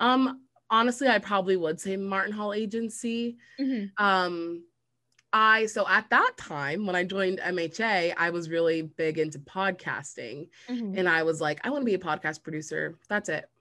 Um, 0.00 0.40
honestly, 0.70 1.08
I 1.08 1.18
probably 1.18 1.56
would 1.56 1.80
say 1.80 1.96
Martin 1.96 2.32
Hall 2.32 2.52
Agency. 2.54 3.36
Mm-hmm. 3.58 4.02
Um, 4.02 4.64
I 5.32 5.66
so 5.66 5.86
at 5.86 6.10
that 6.10 6.32
time 6.36 6.86
when 6.86 6.96
I 6.96 7.04
joined 7.04 7.38
MHA, 7.38 8.14
I 8.16 8.30
was 8.30 8.48
really 8.48 8.82
big 8.82 9.18
into 9.18 9.38
podcasting, 9.38 10.48
mm-hmm. 10.68 10.98
and 10.98 11.08
I 11.08 11.22
was 11.22 11.40
like, 11.40 11.60
I 11.64 11.70
want 11.70 11.82
to 11.82 11.86
be 11.86 11.94
a 11.94 11.98
podcast 11.98 12.42
producer. 12.42 12.98
That's 13.08 13.28
it. 13.28 13.48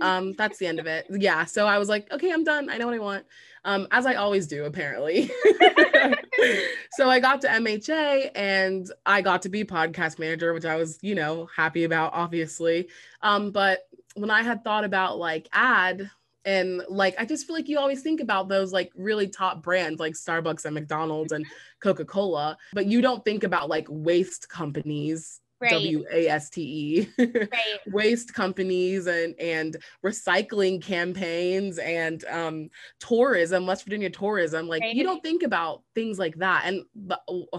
Um, 0.00 0.32
that's 0.32 0.58
the 0.58 0.66
end 0.66 0.80
of 0.80 0.86
it. 0.86 1.06
Yeah. 1.10 1.44
So 1.44 1.68
I 1.68 1.78
was 1.78 1.88
like, 1.88 2.10
okay, 2.10 2.32
I'm 2.32 2.42
done. 2.42 2.68
I 2.68 2.76
know 2.76 2.86
what 2.86 2.96
I 2.96 2.98
want. 2.98 3.24
Um, 3.64 3.86
as 3.92 4.04
I 4.04 4.14
always 4.14 4.48
do, 4.48 4.64
apparently. 4.64 5.30
so 6.92 7.08
I 7.08 7.20
got 7.20 7.40
to 7.42 7.48
MHA 7.48 8.30
and 8.34 8.90
I 9.06 9.22
got 9.22 9.42
to 9.42 9.48
be 9.48 9.62
podcast 9.62 10.18
manager, 10.18 10.54
which 10.54 10.64
I 10.64 10.74
was, 10.74 10.98
you 11.02 11.14
know, 11.14 11.46
happy 11.54 11.84
about, 11.84 12.14
obviously. 12.14 12.88
Um, 13.20 13.52
but 13.52 13.86
when 14.14 14.30
I 14.30 14.42
had 14.42 14.64
thought 14.64 14.82
about 14.82 15.18
like 15.18 15.48
ad 15.52 16.10
and 16.44 16.82
like 16.88 17.14
i 17.18 17.24
just 17.24 17.46
feel 17.46 17.54
like 17.54 17.68
you 17.68 17.78
always 17.78 18.02
think 18.02 18.20
about 18.20 18.48
those 18.48 18.72
like 18.72 18.90
really 18.96 19.28
top 19.28 19.62
brands 19.62 20.00
like 20.00 20.14
starbucks 20.14 20.64
and 20.64 20.74
mcdonald's 20.74 21.32
and 21.32 21.44
mm-hmm. 21.44 21.54
coca-cola 21.80 22.56
but 22.72 22.86
you 22.86 23.00
don't 23.00 23.24
think 23.24 23.44
about 23.44 23.68
like 23.68 23.86
waste 23.88 24.48
companies 24.48 25.40
right. 25.62 25.70
w-a-s-t-e 25.70 27.08
right. 27.18 27.50
waste 27.86 28.34
companies 28.34 29.06
and 29.06 29.34
and 29.38 29.76
recycling 30.04 30.82
campaigns 30.82 31.78
and 31.78 32.24
um 32.26 32.68
tourism 32.98 33.66
west 33.66 33.84
virginia 33.84 34.10
tourism 34.10 34.68
like 34.68 34.82
right. 34.82 34.94
you 34.94 35.04
don't 35.04 35.22
think 35.22 35.42
about 35.42 35.82
things 35.94 36.18
like 36.18 36.36
that 36.36 36.64
and 36.66 36.84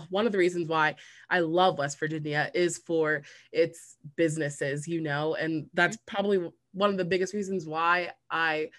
one 0.09 0.25
of 0.25 0.31
the 0.31 0.37
reasons 0.37 0.67
why 0.67 0.95
i 1.29 1.39
love 1.39 1.77
west 1.77 1.99
virginia 1.99 2.51
is 2.53 2.77
for 2.77 3.23
its 3.51 3.97
businesses 4.15 4.87
you 4.87 5.01
know 5.01 5.35
and 5.35 5.67
that's 5.73 5.97
mm-hmm. 5.97 6.15
probably 6.15 6.51
one 6.73 6.89
of 6.89 6.97
the 6.97 7.05
biggest 7.05 7.33
reasons 7.33 7.65
why 7.65 8.11
I 8.29 8.69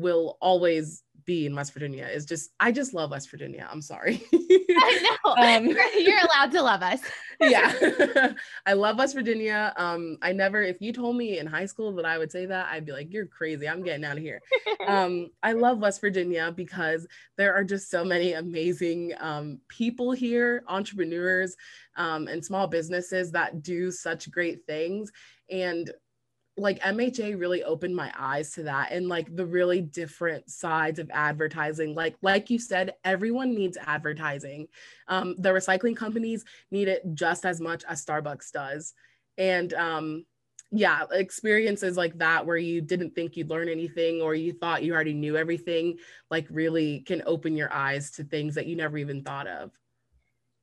will 0.00 0.38
always 0.40 1.02
be 1.24 1.46
in 1.46 1.54
West 1.54 1.72
Virginia 1.72 2.06
is 2.06 2.26
just 2.26 2.50
I 2.58 2.72
just 2.72 2.94
love 2.94 3.10
West 3.10 3.30
Virginia. 3.30 3.68
I'm 3.70 3.82
sorry. 3.82 4.22
I 4.32 5.00
know. 5.02 5.16
Um, 5.40 5.66
You're 5.66 6.18
allowed 6.18 6.50
to 6.52 6.62
love 6.62 6.82
us. 6.82 7.00
yeah. 7.40 8.32
I 8.66 8.72
love 8.72 8.98
West 8.98 9.14
Virginia. 9.14 9.72
Um, 9.76 10.18
I 10.22 10.32
never, 10.32 10.60
if 10.60 10.80
you 10.80 10.92
told 10.92 11.16
me 11.16 11.38
in 11.38 11.46
high 11.46 11.66
school 11.66 11.92
that 11.94 12.04
I 12.04 12.18
would 12.18 12.32
say 12.32 12.46
that, 12.46 12.66
I'd 12.70 12.84
be 12.84 12.92
like, 12.92 13.12
you're 13.12 13.26
crazy. 13.26 13.68
I'm 13.68 13.82
getting 13.82 14.04
out 14.04 14.16
of 14.16 14.22
here. 14.22 14.40
um, 14.86 15.30
I 15.42 15.52
love 15.52 15.78
West 15.78 16.00
Virginia 16.00 16.52
because 16.54 17.06
there 17.36 17.54
are 17.54 17.64
just 17.64 17.90
so 17.90 18.04
many 18.04 18.32
amazing 18.32 19.12
um, 19.20 19.60
people 19.68 20.12
here, 20.12 20.64
entrepreneurs 20.66 21.56
um, 21.96 22.26
and 22.26 22.44
small 22.44 22.66
businesses 22.66 23.30
that 23.32 23.62
do 23.62 23.90
such 23.90 24.30
great 24.30 24.66
things. 24.66 25.12
And 25.48 25.90
like 26.56 26.80
MHA 26.80 27.38
really 27.38 27.62
opened 27.62 27.96
my 27.96 28.12
eyes 28.18 28.52
to 28.52 28.64
that 28.64 28.92
and 28.92 29.08
like 29.08 29.34
the 29.34 29.46
really 29.46 29.80
different 29.80 30.50
sides 30.50 30.98
of 30.98 31.10
advertising. 31.12 31.94
Like 31.94 32.16
like 32.22 32.50
you 32.50 32.58
said, 32.58 32.94
everyone 33.04 33.54
needs 33.54 33.78
advertising. 33.80 34.68
Um, 35.08 35.36
the 35.38 35.50
recycling 35.50 35.96
companies 35.96 36.44
need 36.70 36.88
it 36.88 37.02
just 37.14 37.46
as 37.46 37.60
much 37.60 37.84
as 37.88 38.04
Starbucks 38.04 38.52
does. 38.52 38.94
And 39.38 39.72
um, 39.74 40.26
yeah, 40.70 41.04
experiences 41.12 41.96
like 41.96 42.16
that 42.18 42.46
where 42.46 42.56
you 42.56 42.80
didn't 42.80 43.14
think 43.14 43.36
you'd 43.36 43.50
learn 43.50 43.68
anything 43.68 44.20
or 44.20 44.34
you 44.34 44.52
thought 44.52 44.82
you 44.82 44.92
already 44.92 45.14
knew 45.14 45.36
everything, 45.36 45.98
like 46.30 46.46
really 46.50 47.00
can 47.00 47.22
open 47.26 47.56
your 47.56 47.72
eyes 47.72 48.10
to 48.12 48.24
things 48.24 48.54
that 48.54 48.66
you 48.66 48.76
never 48.76 48.98
even 48.98 49.22
thought 49.22 49.46
of. 49.46 49.70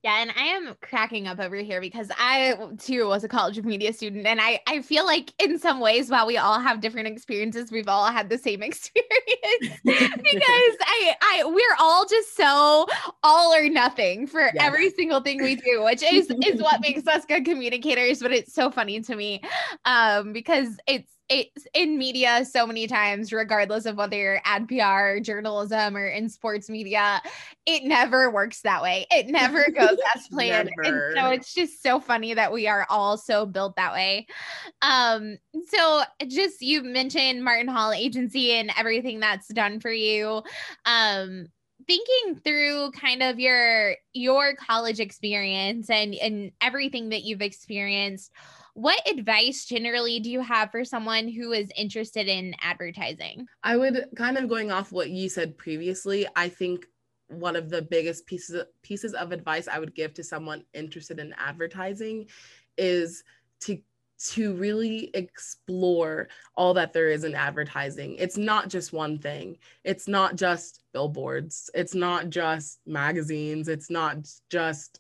Yeah, 0.04 0.22
and 0.22 0.32
I 0.38 0.44
am 0.44 0.76
cracking 0.82 1.28
up 1.28 1.40
over 1.40 1.56
here 1.56 1.82
because 1.82 2.10
I 2.18 2.56
too 2.78 3.08
was 3.08 3.24
a 3.24 3.28
college 3.28 3.58
of 3.58 3.66
media 3.66 3.92
student, 3.92 4.28
and 4.28 4.40
I 4.40 4.60
I 4.68 4.82
feel 4.82 5.06
like 5.06 5.34
in 5.44 5.58
some 5.58 5.80
ways, 5.80 6.10
while 6.10 6.28
we 6.28 6.38
all 6.38 6.60
have 6.60 6.82
different 6.82 7.08
experiences, 7.08 7.72
we've 7.72 7.88
all 7.88 8.06
had 8.12 8.30
the 8.30 8.38
same 8.38 8.62
experience 8.64 9.12
because 9.84 10.78
I 10.82 11.16
I 11.22 11.44
we're 11.46 11.76
all 11.80 12.06
just 12.06 12.36
so 12.36 12.86
all 13.24 13.54
or 13.54 13.68
nothing 13.70 14.28
for 14.28 14.42
yeah. 14.54 14.66
every 14.66 14.92
single 14.92 15.20
thing 15.20 15.42
we 15.42 15.56
do, 15.56 15.84
which 15.84 16.04
is 16.04 16.30
is 16.46 16.62
what 16.62 16.80
makes 16.82 17.08
us 17.08 17.26
good 17.26 17.44
communicators. 17.44 18.20
But 18.20 18.32
it's 18.32 18.54
so 18.54 18.70
funny 18.70 19.02
to 19.02 19.16
me, 19.16 19.42
um, 19.86 20.32
because 20.32 20.78
it's 20.86 21.08
it's 21.08 21.17
in 21.30 21.98
media 21.98 22.46
so 22.46 22.66
many 22.66 22.88
times, 22.88 23.34
regardless 23.34 23.86
of 23.86 23.98
whether 23.98 24.16
you're 24.16 24.42
ad 24.46 24.68
PR, 24.68 25.20
journalism, 25.20 25.98
or 25.98 26.08
in 26.08 26.30
sports 26.30 26.70
media, 26.70 27.22
it 27.66 27.84
never 27.84 28.32
works 28.32 28.62
that 28.62 28.82
way. 28.82 29.06
It 29.12 29.28
never 29.28 29.66
goes 29.76 29.98
as 30.16 30.28
planned. 30.30 30.72
and 30.84 31.02
so 31.16 31.30
it's 31.30 31.54
just 31.54 31.84
so 31.84 32.00
funny 32.00 32.34
that 32.34 32.54
we 32.54 32.68
are 32.68 32.86
all 32.90 33.18
so 33.18 33.46
built 33.46 33.76
that 33.76 33.94
way. 33.94 34.28
Um, 34.82 35.38
so 35.68 36.04
just 36.28 36.62
you 36.62 36.84
mentioned 36.84 37.44
Martin 37.44 37.68
Hall 37.68 37.92
agency 37.92 38.54
and 38.54 38.72
everything 38.78 39.20
that's 39.20 39.48
done 39.50 39.80
for 39.80 39.92
you. 39.92 40.44
Um, 40.86 41.48
thinking 41.86 42.36
through 42.44 42.92
kind 42.92 43.24
of 43.24 43.40
your 43.40 43.96
your 44.14 44.56
college 44.56 45.00
experience 45.00 45.90
and 45.90 46.16
and 46.16 46.52
everything 46.62 47.10
that 47.10 47.24
you've 47.24 47.42
experienced 47.42 48.32
what 48.78 49.02
advice 49.10 49.66
generally 49.66 50.20
do 50.20 50.30
you 50.30 50.40
have 50.40 50.70
for 50.70 50.86
someone 50.86 51.28
who 51.28 51.52
is 51.52 51.72
interested 51.76 52.28
in 52.28 52.54
advertising? 52.62 53.48
I 53.64 53.76
would 53.76 54.06
kind 54.16 54.38
of 54.38 54.48
going 54.48 54.72
off 54.72 54.92
what 54.92 55.10
you 55.10 55.30
said 55.30 55.58
previously, 55.58 56.28
I 56.36 56.48
think 56.50 56.86
one 57.28 57.56
of 57.56 57.72
the 57.72 57.82
biggest 57.82 58.28
pieces 58.28 58.54
of, 58.54 58.68
pieces 58.84 59.16
of 59.16 59.32
advice 59.32 59.68
I 59.68 59.80
would 59.80 59.96
give 59.96 60.14
to 60.14 60.24
someone 60.24 60.64
interested 60.76 61.18
in 61.18 61.34
advertising 61.40 62.28
is 62.78 63.24
to 63.62 63.80
to 64.34 64.54
really 64.54 65.10
explore 65.16 66.28
all 66.56 66.76
that 66.76 66.94
there 66.94 67.10
is 67.10 67.24
in 67.24 67.34
advertising. 67.34 68.16
It's 68.20 68.38
not 68.38 68.70
just 68.70 68.94
one 68.94 69.18
thing. 69.18 69.58
It's 69.86 70.08
not 70.08 70.36
just 70.36 70.84
billboards. 70.94 71.72
It's 71.74 71.96
not 71.96 72.30
just 72.30 72.80
magazines. 72.86 73.70
It's 73.70 73.90
not 73.90 74.18
just 74.52 75.00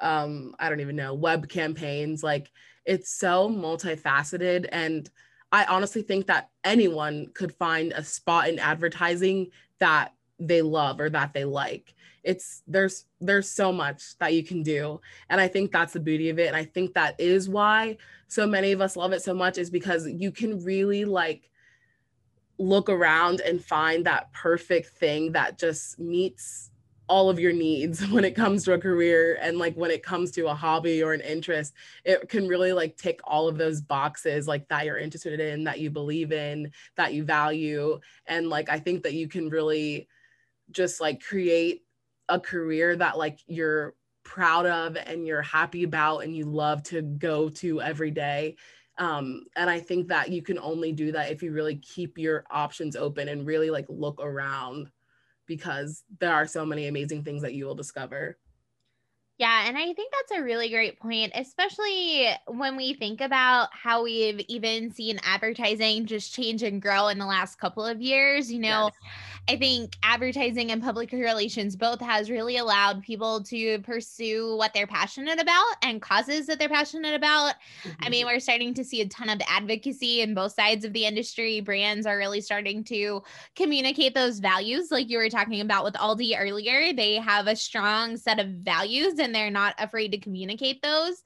um 0.00 0.54
I 0.58 0.70
don't 0.70 0.80
even 0.80 0.96
know, 0.96 1.12
web 1.12 1.50
campaigns 1.50 2.22
like 2.22 2.50
it's 2.84 3.10
so 3.10 3.48
multifaceted 3.48 4.68
and 4.72 5.10
I 5.52 5.66
honestly 5.66 6.02
think 6.02 6.26
that 6.26 6.48
anyone 6.64 7.28
could 7.34 7.52
find 7.52 7.92
a 7.92 8.02
spot 8.02 8.48
in 8.48 8.58
advertising 8.58 9.48
that 9.78 10.14
they 10.38 10.62
love 10.62 10.98
or 10.98 11.10
that 11.10 11.34
they 11.34 11.44
like. 11.44 11.94
It's 12.24 12.62
there's 12.66 13.04
there's 13.20 13.50
so 13.50 13.72
much 13.72 14.16
that 14.18 14.32
you 14.32 14.44
can 14.44 14.62
do 14.62 15.00
and 15.28 15.40
I 15.40 15.48
think 15.48 15.70
that's 15.70 15.92
the 15.92 16.00
beauty 16.00 16.30
of 16.30 16.38
it 16.38 16.46
and 16.46 16.56
I 16.56 16.64
think 16.64 16.94
that 16.94 17.20
is 17.20 17.48
why 17.48 17.98
so 18.28 18.46
many 18.46 18.72
of 18.72 18.80
us 18.80 18.96
love 18.96 19.12
it 19.12 19.22
so 19.22 19.34
much 19.34 19.58
is 19.58 19.70
because 19.70 20.06
you 20.08 20.30
can 20.32 20.64
really 20.64 21.04
like 21.04 21.50
look 22.58 22.88
around 22.88 23.40
and 23.40 23.62
find 23.62 24.06
that 24.06 24.32
perfect 24.32 24.88
thing 24.90 25.32
that 25.32 25.58
just 25.58 25.98
meets 25.98 26.70
all 27.12 27.28
of 27.28 27.38
your 27.38 27.52
needs 27.52 28.06
when 28.08 28.24
it 28.24 28.34
comes 28.34 28.64
to 28.64 28.72
a 28.72 28.78
career 28.78 29.38
and 29.42 29.58
like 29.58 29.74
when 29.74 29.90
it 29.90 30.02
comes 30.02 30.30
to 30.30 30.46
a 30.46 30.54
hobby 30.54 31.02
or 31.02 31.12
an 31.12 31.20
interest 31.20 31.74
it 32.06 32.26
can 32.30 32.48
really 32.48 32.72
like 32.72 32.96
tick 32.96 33.20
all 33.24 33.48
of 33.48 33.58
those 33.58 33.82
boxes 33.82 34.48
like 34.48 34.66
that 34.68 34.86
you're 34.86 34.96
interested 34.96 35.38
in 35.38 35.62
that 35.62 35.78
you 35.78 35.90
believe 35.90 36.32
in 36.32 36.72
that 36.96 37.12
you 37.12 37.22
value. 37.22 38.00
And 38.26 38.48
like 38.48 38.70
i 38.70 38.78
think 38.78 39.02
that 39.02 39.12
you 39.12 39.28
can 39.28 39.50
really 39.50 40.08
just 40.70 41.02
like 41.02 41.20
create 41.20 41.82
a 42.30 42.40
career 42.40 42.96
that 42.96 43.18
like 43.18 43.40
you're 43.46 43.94
proud 44.24 44.64
of 44.64 44.96
and 44.96 45.26
you're 45.26 45.42
happy 45.42 45.82
about 45.82 46.20
and 46.20 46.34
you 46.34 46.46
love 46.46 46.82
to 46.84 47.02
go 47.02 47.50
to 47.50 47.82
every 47.82 48.10
day. 48.10 48.56
Um, 48.96 49.44
and 49.56 49.68
i 49.68 49.80
think 49.80 50.08
that 50.08 50.30
you 50.30 50.40
can 50.40 50.58
only 50.58 50.92
do 50.92 51.12
that 51.12 51.30
if 51.30 51.42
you 51.42 51.52
really 51.52 51.76
keep 51.76 52.16
your 52.16 52.44
options 52.50 52.96
open 52.96 53.28
and 53.28 53.46
really 53.46 53.70
like 53.70 53.86
look 53.88 54.18
around 54.18 54.90
because 55.46 56.04
there 56.20 56.32
are 56.32 56.46
so 56.46 56.64
many 56.64 56.86
amazing 56.86 57.24
things 57.24 57.42
that 57.42 57.54
you 57.54 57.64
will 57.64 57.74
discover. 57.74 58.38
Yeah, 59.38 59.66
and 59.66 59.76
I 59.76 59.92
think 59.92 60.12
that's 60.12 60.38
a 60.38 60.44
really 60.44 60.68
great 60.68 61.00
point, 61.00 61.32
especially 61.34 62.28
when 62.46 62.76
we 62.76 62.94
think 62.94 63.20
about 63.20 63.70
how 63.72 64.04
we've 64.04 64.40
even 64.46 64.92
seen 64.92 65.18
advertising 65.24 66.06
just 66.06 66.32
change 66.32 66.62
and 66.62 66.80
grow 66.80 67.08
in 67.08 67.18
the 67.18 67.26
last 67.26 67.58
couple 67.58 67.84
of 67.84 68.00
years. 68.00 68.52
You 68.52 68.60
know, 68.60 68.90
yes 68.92 69.12
I 69.48 69.56
think 69.56 69.96
advertising 70.04 70.70
and 70.70 70.80
public 70.80 71.10
relations 71.10 71.74
both 71.74 72.00
has 72.00 72.30
really 72.30 72.58
allowed 72.58 73.02
people 73.02 73.42
to 73.44 73.80
pursue 73.80 74.56
what 74.56 74.72
they're 74.72 74.86
passionate 74.86 75.40
about 75.40 75.74
and 75.82 76.00
causes 76.00 76.46
that 76.46 76.60
they're 76.60 76.68
passionate 76.68 77.14
about. 77.14 77.54
Mm-hmm. 77.82 78.04
I 78.04 78.08
mean, 78.08 78.26
we're 78.26 78.38
starting 78.38 78.72
to 78.74 78.84
see 78.84 79.00
a 79.00 79.08
ton 79.08 79.28
of 79.28 79.40
advocacy 79.48 80.20
in 80.20 80.34
both 80.34 80.52
sides 80.52 80.84
of 80.84 80.92
the 80.92 81.06
industry. 81.06 81.60
Brands 81.60 82.06
are 82.06 82.16
really 82.16 82.40
starting 82.40 82.84
to 82.84 83.22
communicate 83.56 84.14
those 84.14 84.38
values, 84.38 84.92
like 84.92 85.10
you 85.10 85.18
were 85.18 85.28
talking 85.28 85.60
about 85.60 85.82
with 85.82 85.94
Aldi 85.94 86.36
earlier. 86.38 86.92
They 86.92 87.16
have 87.16 87.48
a 87.48 87.56
strong 87.56 88.16
set 88.16 88.38
of 88.38 88.46
values 88.46 89.18
and 89.18 89.34
they're 89.34 89.50
not 89.50 89.74
afraid 89.78 90.12
to 90.12 90.18
communicate 90.18 90.82
those. 90.82 91.24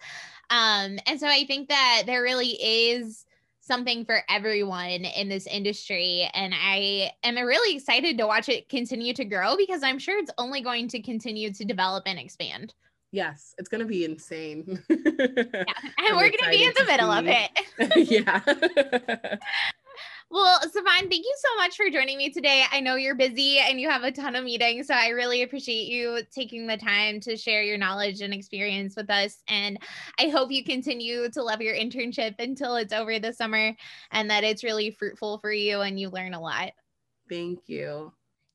Um, 0.48 0.98
and 1.06 1.20
so 1.20 1.26
I 1.26 1.44
think 1.44 1.68
that 1.68 2.04
there 2.06 2.22
really 2.22 2.48
is 2.48 3.25
something 3.66 4.04
for 4.04 4.20
everyone 4.28 5.04
in 5.04 5.28
this 5.28 5.46
industry. 5.46 6.30
And 6.32 6.54
I 6.54 7.10
am 7.24 7.36
really 7.36 7.76
excited 7.76 8.16
to 8.18 8.26
watch 8.26 8.48
it 8.48 8.68
continue 8.68 9.12
to 9.14 9.24
grow 9.24 9.56
because 9.56 9.82
I'm 9.82 9.98
sure 9.98 10.18
it's 10.18 10.30
only 10.38 10.60
going 10.60 10.88
to 10.88 11.02
continue 11.02 11.52
to 11.52 11.64
develop 11.64 12.04
and 12.06 12.18
expand. 12.18 12.74
Yes, 13.12 13.54
it's 13.58 13.68
going 13.68 13.80
to 13.80 13.86
be 13.86 14.04
insane. 14.04 14.82
yeah. 14.88 14.96
And 15.98 16.16
we're 16.16 16.30
going 16.30 16.44
to 16.44 16.50
be 16.50 16.64
in 16.64 16.72
the 16.76 16.84
middle 16.84 17.12
see. 17.12 17.18
of 17.18 17.26
it. 17.26 18.10
yeah. 18.10 19.36
Well, 20.28 20.60
Stefan, 20.62 21.08
thank 21.08 21.24
you 21.24 21.34
so 21.38 21.56
much 21.56 21.76
for 21.76 21.88
joining 21.88 22.18
me 22.18 22.30
today. 22.30 22.64
I 22.72 22.80
know 22.80 22.96
you're 22.96 23.14
busy 23.14 23.58
and 23.58 23.80
you 23.80 23.88
have 23.88 24.02
a 24.02 24.10
ton 24.10 24.34
of 24.34 24.42
meetings, 24.42 24.88
so 24.88 24.94
I 24.94 25.08
really 25.08 25.42
appreciate 25.42 25.86
you 25.86 26.20
taking 26.34 26.66
the 26.66 26.76
time 26.76 27.20
to 27.20 27.36
share 27.36 27.62
your 27.62 27.78
knowledge 27.78 28.20
and 28.20 28.34
experience 28.34 28.96
with 28.96 29.08
us. 29.08 29.42
And 29.46 29.78
I 30.18 30.28
hope 30.28 30.50
you 30.50 30.64
continue 30.64 31.30
to 31.30 31.42
love 31.42 31.60
your 31.60 31.76
internship 31.76 32.34
until 32.40 32.74
it's 32.74 32.92
over 32.92 33.20
this 33.20 33.38
summer 33.38 33.74
and 34.10 34.28
that 34.28 34.42
it's 34.42 34.64
really 34.64 34.90
fruitful 34.90 35.38
for 35.38 35.52
you 35.52 35.82
and 35.82 35.98
you 35.98 36.10
learn 36.10 36.34
a 36.34 36.40
lot. 36.40 36.72
Thank 37.28 37.68
you. 37.68 38.12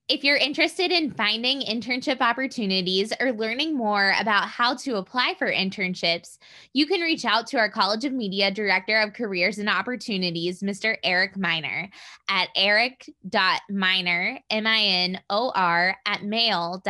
If 0.07 0.23
you're 0.25 0.35
interested 0.35 0.91
in 0.91 1.11
finding 1.11 1.61
internship 1.61 2.19
opportunities 2.19 3.13
or 3.21 3.31
learning 3.31 3.77
more 3.77 4.13
about 4.19 4.49
how 4.49 4.75
to 4.77 4.97
apply 4.97 5.35
for 5.39 5.49
internships, 5.49 6.37
you 6.73 6.85
can 6.85 6.99
reach 6.99 7.23
out 7.23 7.47
to 7.47 7.57
our 7.57 7.69
College 7.69 8.03
of 8.03 8.11
Media 8.11 8.51
Director 8.51 8.99
of 8.99 9.13
Careers 9.13 9.57
and 9.57 9.69
Opportunities, 9.69 10.61
Mr. 10.61 10.97
Eric 11.03 11.37
Minor, 11.37 11.89
at 12.27 12.49
eric.minor, 12.57 14.39
M-I-N-O-R, 14.49 15.95
at 16.05 16.23
mail.wvu.edu. 16.23 16.87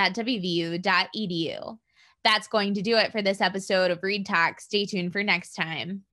That's 2.24 2.48
going 2.48 2.74
to 2.76 2.82
do 2.82 2.98
it 2.98 3.12
for 3.12 3.22
this 3.22 3.42
episode 3.42 3.92
of 3.92 4.02
Reed 4.02 4.26
Talk. 4.26 4.60
Stay 4.62 4.86
tuned 4.86 5.14
for 5.14 5.24
next 5.24 5.54
time. 5.54 6.06